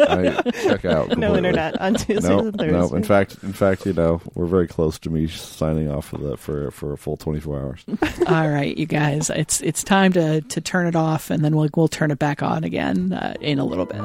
[0.00, 1.08] I check out.
[1.10, 1.36] no completely.
[1.38, 2.90] internet on Tuesdays No, and Thursdays.
[2.90, 2.96] no.
[2.96, 6.36] In fact, in fact, you know, we're very close to me signing off for the
[6.36, 7.84] for for a full twenty four hours.
[8.26, 11.68] All right, you guys, it's it's time to to turn it off, and then we'll
[11.76, 14.00] we'll turn it back on again uh, in a little bit.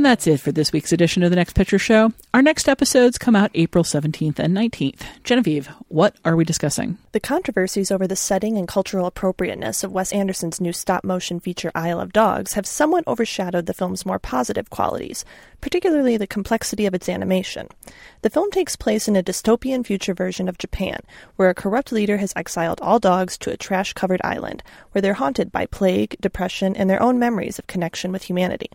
[0.00, 2.14] And that's it for this week's edition of the Next Picture Show.
[2.32, 5.02] Our next episodes come out April 17th and 19th.
[5.24, 6.96] Genevieve, what are we discussing?
[7.12, 11.70] The controversies over the setting and cultural appropriateness of Wes Anderson's new stop motion feature
[11.74, 15.22] Isle of Dogs have somewhat overshadowed the film's more positive qualities,
[15.60, 17.68] particularly the complexity of its animation.
[18.22, 21.00] The film takes place in a dystopian future version of Japan,
[21.36, 25.12] where a corrupt leader has exiled all dogs to a trash covered island, where they're
[25.12, 28.70] haunted by plague, depression, and their own memories of connection with humanity.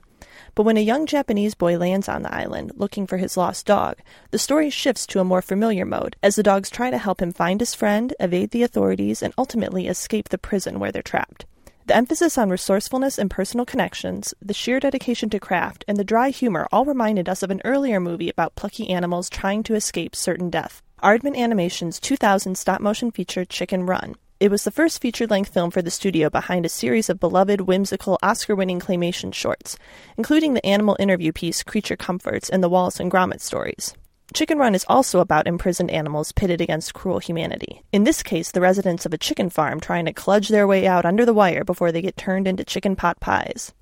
[0.55, 3.97] But when a young Japanese boy lands on the island looking for his lost dog,
[4.31, 7.31] the story shifts to a more familiar mode as the dogs try to help him
[7.31, 11.45] find his friend, evade the authorities, and ultimately escape the prison where they're trapped.
[11.87, 16.29] The emphasis on resourcefulness and personal connections, the sheer dedication to craft, and the dry
[16.29, 20.49] humor all reminded us of an earlier movie about plucky animals trying to escape certain
[20.49, 20.81] death.
[21.03, 24.15] Aardman Animation's 2000 stop motion feature Chicken Run.
[24.37, 27.61] It was the first feature length film for the studio behind a series of beloved,
[27.61, 29.77] whimsical, Oscar winning claymation shorts,
[30.17, 33.95] including the animal interview piece Creature Comforts and the Wallace and Gromit stories.
[34.33, 37.81] Chicken Run is also about imprisoned animals pitted against cruel humanity.
[37.93, 41.05] In this case, the residents of a chicken farm trying to kludge their way out
[41.05, 43.73] under the wire before they get turned into chicken pot pies.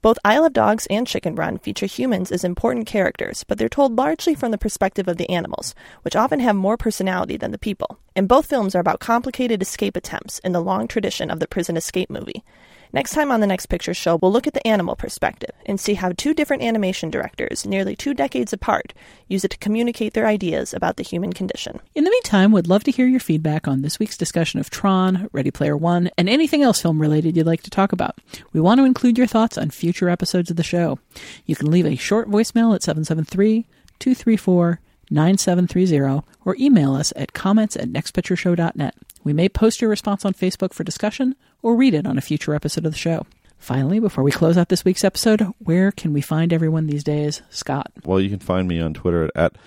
[0.00, 3.96] Both Isle of Dogs and Chicken Run feature humans as important characters, but they're told
[3.96, 7.98] largely from the perspective of the animals, which often have more personality than the people.
[8.14, 11.76] And both films are about complicated escape attempts in the long tradition of the prison
[11.76, 12.44] escape movie.
[12.92, 15.94] Next time on the Next Picture Show, we'll look at the animal perspective and see
[15.94, 18.94] how two different animation directors, nearly two decades apart,
[19.26, 21.80] use it to communicate their ideas about the human condition.
[21.94, 25.28] In the meantime, we'd love to hear your feedback on this week's discussion of Tron,
[25.32, 28.16] Ready Player One, and anything else film related you'd like to talk about.
[28.52, 30.98] We want to include your thoughts on future episodes of the show.
[31.44, 33.66] You can leave a short voicemail at 773
[33.98, 34.80] 234
[35.10, 38.94] 9730 or email us at comments at nextpictureshow.net.
[39.28, 42.54] We may post your response on Facebook for discussion or read it on a future
[42.54, 43.26] episode of the show.
[43.58, 47.42] Finally, before we close out this week's episode, where can we find everyone these days?
[47.50, 47.92] Scott.
[48.06, 49.58] Well, you can find me on Twitter at,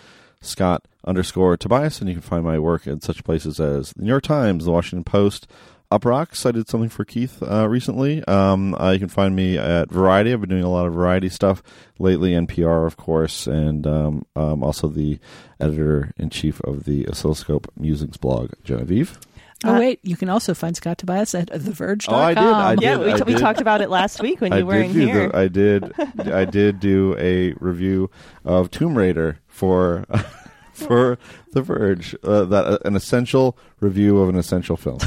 [0.42, 4.10] Scott underscore Tobias, and you can find my work in such places as the New
[4.10, 5.46] York Times, the Washington Post,
[5.92, 6.44] Uproxx.
[6.44, 8.24] I did something for Keith uh, recently.
[8.26, 10.34] Um, uh, you can find me at Variety.
[10.34, 11.62] I've been doing a lot of Variety stuff
[12.00, 15.20] lately, NPR, of course, and um, um, also the
[15.60, 19.20] editor in chief of the Oscilloscope Musings blog, Genevieve.
[19.64, 22.16] Oh Uh, wait, you can also find Scott Tobias at theverge.com.
[22.16, 22.44] Oh, I did.
[22.44, 24.92] I yeah, we, I t- we talked about it last week when you were in
[24.92, 25.30] here.
[25.30, 25.92] The, I did.
[26.32, 28.10] I did do a review
[28.44, 30.06] of Tomb Raider for
[30.74, 31.20] for
[31.52, 32.16] The Verge.
[32.24, 34.98] Uh, that uh, an essential review of an essential film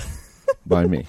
[0.66, 1.06] by me,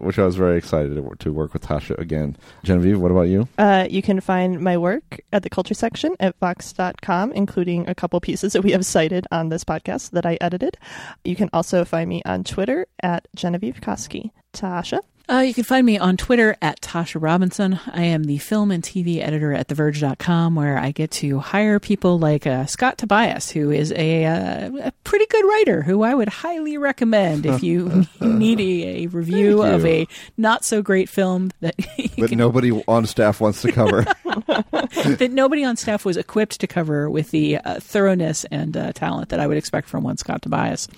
[0.00, 2.36] which I was very excited to, work with Tasha again.
[2.64, 3.48] Genevieve, what about you?
[3.58, 8.20] Uh, you can find my work at the culture section at vox.com, including a couple
[8.20, 10.76] pieces that we have cited on this podcast that I edited.
[11.24, 14.30] You can also find me on Twitter at Genevieve Koski.
[14.52, 15.00] Tasha?
[15.30, 17.78] Uh, you can find me on Twitter at Tasha Robinson.
[17.86, 22.18] I am the film and TV editor at TheVerge.com, where I get to hire people
[22.18, 26.28] like uh, Scott Tobias, who is a, uh, a pretty good writer, who I would
[26.28, 31.76] highly recommend if you need a, a review of a not so great film that
[32.18, 34.02] But can- nobody on staff wants to cover.
[34.24, 39.28] that nobody on staff was equipped to cover with the uh, thoroughness and uh, talent
[39.28, 40.88] that I would expect from one Scott Tobias.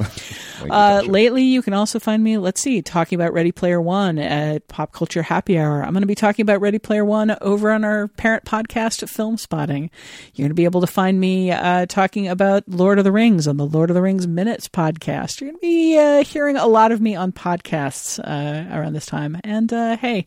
[0.65, 4.22] You, Uh, lately, you can also find me, let's see, talking about Ready Player One
[4.23, 5.83] at Pop Culture Happy Hour.
[5.83, 9.37] I'm going to be talking about Ready Player One over on our parent podcast, Film
[9.37, 9.91] Spotting.
[10.35, 13.47] You're going to be able to find me uh, talking about Lord of the Rings
[13.47, 15.41] on the Lord of the Rings Minutes podcast.
[15.41, 19.07] You're going to be uh, hearing a lot of me on podcasts uh, around this
[19.07, 19.39] time.
[19.45, 20.27] And uh, hey,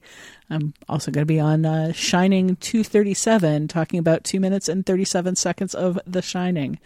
[0.49, 5.35] I'm also going to be on uh, Shining 237, talking about two minutes and 37
[5.35, 6.79] seconds of The Shining.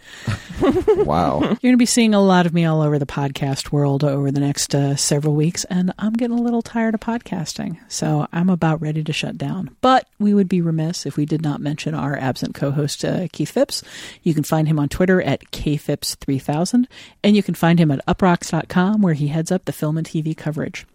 [0.88, 1.40] wow.
[1.40, 4.30] You're going to be seeing a lot of me all over the podcast world over
[4.30, 8.48] the next uh, several weeks, and I'm getting a little tired of podcasting, so I'm
[8.48, 9.76] about ready to shut down.
[9.82, 13.28] But we would be remiss if we did not mention our absent co host, uh,
[13.30, 13.82] Keith Phipps.
[14.22, 16.86] You can find him on Twitter at kphipps3000,
[17.22, 20.34] and you can find him at Uproxx.com, where he heads up the film and TV
[20.34, 20.86] coverage.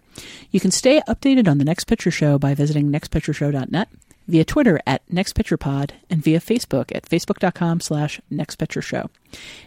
[0.51, 3.89] You can stay updated on the Next Picture Show by visiting nextpictureshow.net,
[4.27, 9.09] via Twitter at NextPicturePod, and via Facebook at facebook.com slash NextPictureShow.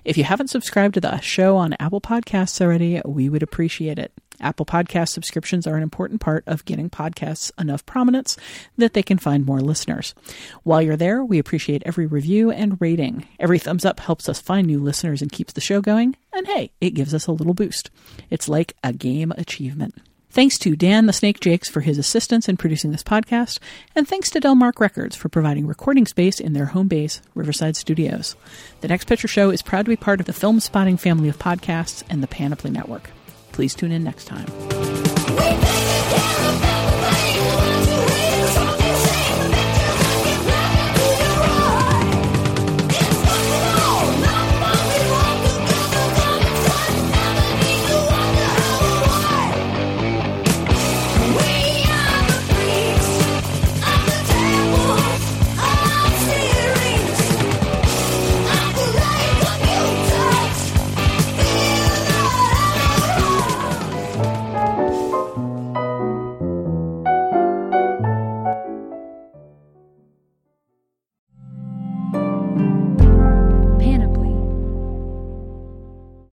[0.05, 4.13] If you haven't subscribed to the show on Apple Podcasts already, we would appreciate it.
[4.41, 8.37] Apple Podcast subscriptions are an important part of getting podcasts enough prominence
[8.77, 10.15] that they can find more listeners.
[10.63, 13.27] While you're there, we appreciate every review and rating.
[13.41, 16.17] Every thumbs up helps us find new listeners and keeps the show going.
[16.33, 17.91] And hey, it gives us a little boost.
[18.31, 19.97] It's like a game achievement.
[20.31, 23.59] Thanks to Dan the Snake Jakes for his assistance in producing this podcast,
[23.97, 28.37] and thanks to Delmark Records for providing recording space in their home base, Riverside Studios.
[28.83, 32.05] The Next Picture Show is proud to be part of the Filmspotting family of podcasts
[32.11, 33.11] and the Panoply Network.
[33.53, 34.47] Please tune in next time.